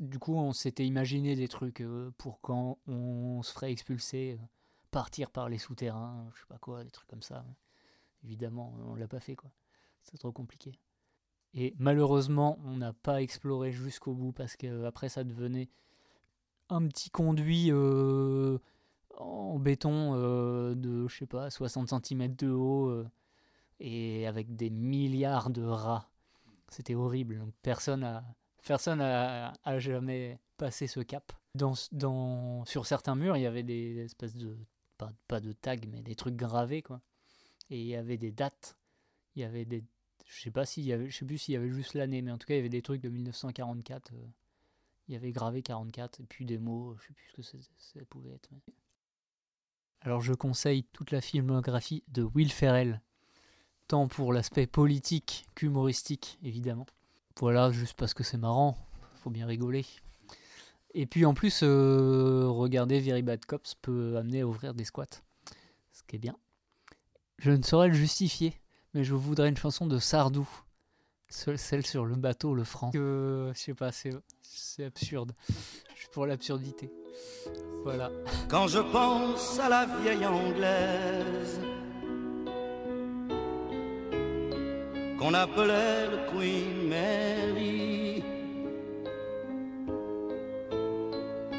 [0.00, 4.44] Du coup, on s'était imaginé des trucs euh, pour quand on se ferait expulser, euh,
[4.90, 7.42] partir par les souterrains, je sais pas quoi, des trucs comme ça.
[8.22, 9.50] Évidemment, on l'a pas fait quoi.
[10.02, 10.78] C'est trop compliqué.
[11.54, 15.70] Et malheureusement, on n'a pas exploré jusqu'au bout parce que après ça devenait
[16.68, 17.70] un petit conduit
[19.18, 23.08] en béton euh, de, je sais pas, 60 cm de haut euh,
[23.80, 26.08] et avec des milliards de rats.
[26.68, 27.44] C'était horrible.
[27.62, 28.24] Personne a,
[28.66, 31.32] personne a, jamais passé ce cap.
[31.54, 31.74] Dans,
[32.64, 34.56] sur certains murs, il y avait des espèces de,
[34.96, 37.00] pas, pas de tags, mais des trucs gravés, quoi.
[37.70, 38.76] Et il y avait des dates.
[39.34, 39.82] Il y avait des,
[40.26, 42.38] je sais pas y avait, je sais plus s'il y avait juste l'année, mais en
[42.38, 44.12] tout cas, il y avait des trucs de 1944.
[44.12, 44.16] euh,
[45.08, 48.00] il y avait gravé 44, et puis des mots, je sais plus ce que ça
[48.10, 48.50] pouvait être.
[50.02, 53.02] Alors je conseille toute la filmographie de Will Ferrell,
[53.88, 56.86] tant pour l'aspect politique qu'humoristique, évidemment.
[57.38, 58.76] Voilà, juste parce que c'est marrant,
[59.16, 59.84] faut bien rigoler.
[60.94, 65.22] Et puis en plus, euh, regarder Very Bad Cops peut amener à ouvrir des squats,
[65.92, 66.36] ce qui est bien.
[67.38, 68.54] Je ne saurais le justifier,
[68.94, 70.48] mais je voudrais une chanson de Sardou,
[71.28, 72.90] celle sur le bateau, le franc.
[72.90, 74.12] Que, je sais pas, c'est
[74.42, 75.32] c'est absurde.
[75.94, 76.90] Je suis pour l'absurdité.
[77.84, 78.10] Voilà.
[78.48, 81.60] Quand je pense à la vieille anglaise
[85.18, 88.22] qu'on appelait le Queen Mary,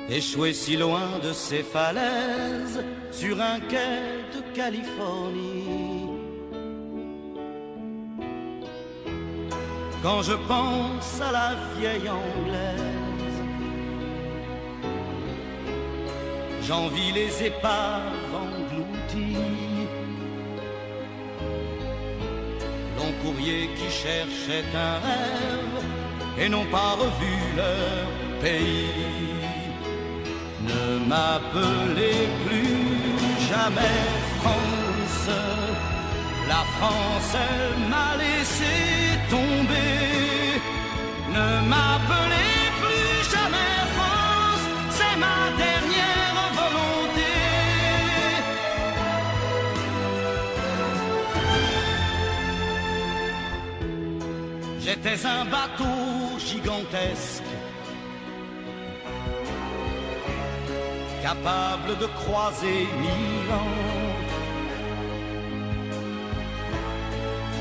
[0.09, 5.78] échouée si loin de ses falaises sur un quai de Californie.
[10.01, 13.39] Quand je pense à la vieille anglaise.
[16.67, 19.37] J'envie les épaves englouties,
[22.97, 25.83] long courrier qui cherchait un rêve
[26.39, 28.05] et n'ont pas revu leur
[28.39, 29.33] pays.
[30.61, 33.99] Ne m'appelez plus jamais
[34.39, 35.29] France,
[36.47, 38.73] la France elle m'a laissé
[39.29, 39.58] tomber.
[41.31, 44.65] Ne m'appelez plus jamais France,
[44.97, 47.31] c'est ma dernière volonté.
[54.79, 57.43] J'étais un bateau gigantesque,
[61.21, 63.77] capable de croiser mille ans.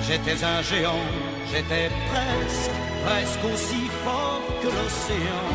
[0.07, 1.05] J'étais un géant,
[1.53, 2.71] j'étais presque,
[3.09, 5.47] presque aussi fort que l'océan.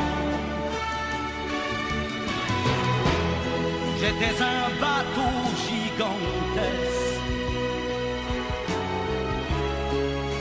[4.00, 5.34] J'étais un bateau
[5.66, 7.22] gigantesque.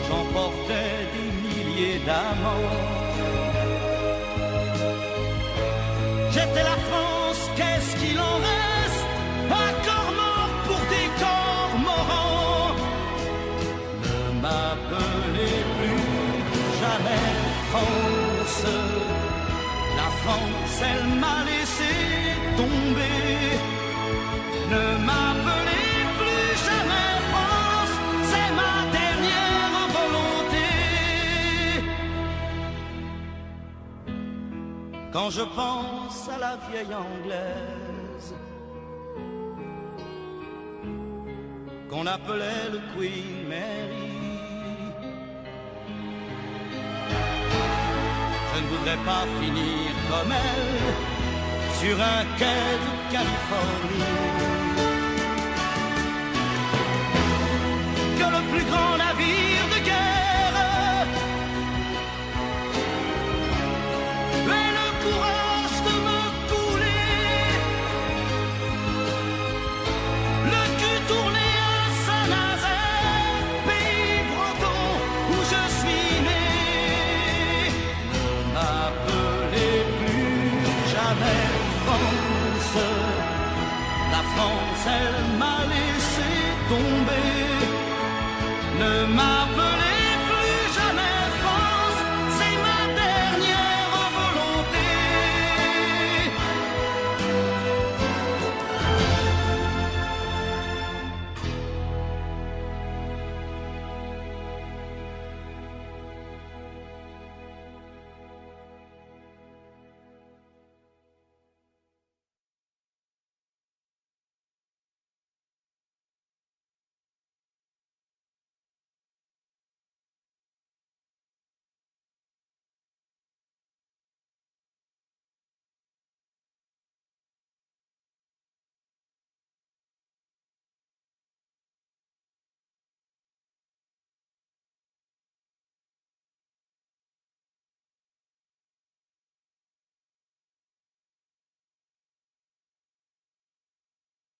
[0.06, 2.72] J'emportais des milliers d'amants.
[6.34, 7.11] J'étais la France,
[19.97, 21.95] La France, elle m'a laissé
[22.57, 23.31] tomber.
[24.70, 27.95] Ne m'appelez plus jamais France,
[28.31, 30.68] c'est ma dernière volonté.
[35.12, 38.35] Quand je pense à la vieille anglaise
[41.89, 44.11] qu'on appelait le Queen Mary,
[48.99, 51.12] pas finir comme elle
[51.80, 54.18] sur un quai de Californie.
[58.18, 58.97] Que le plus grand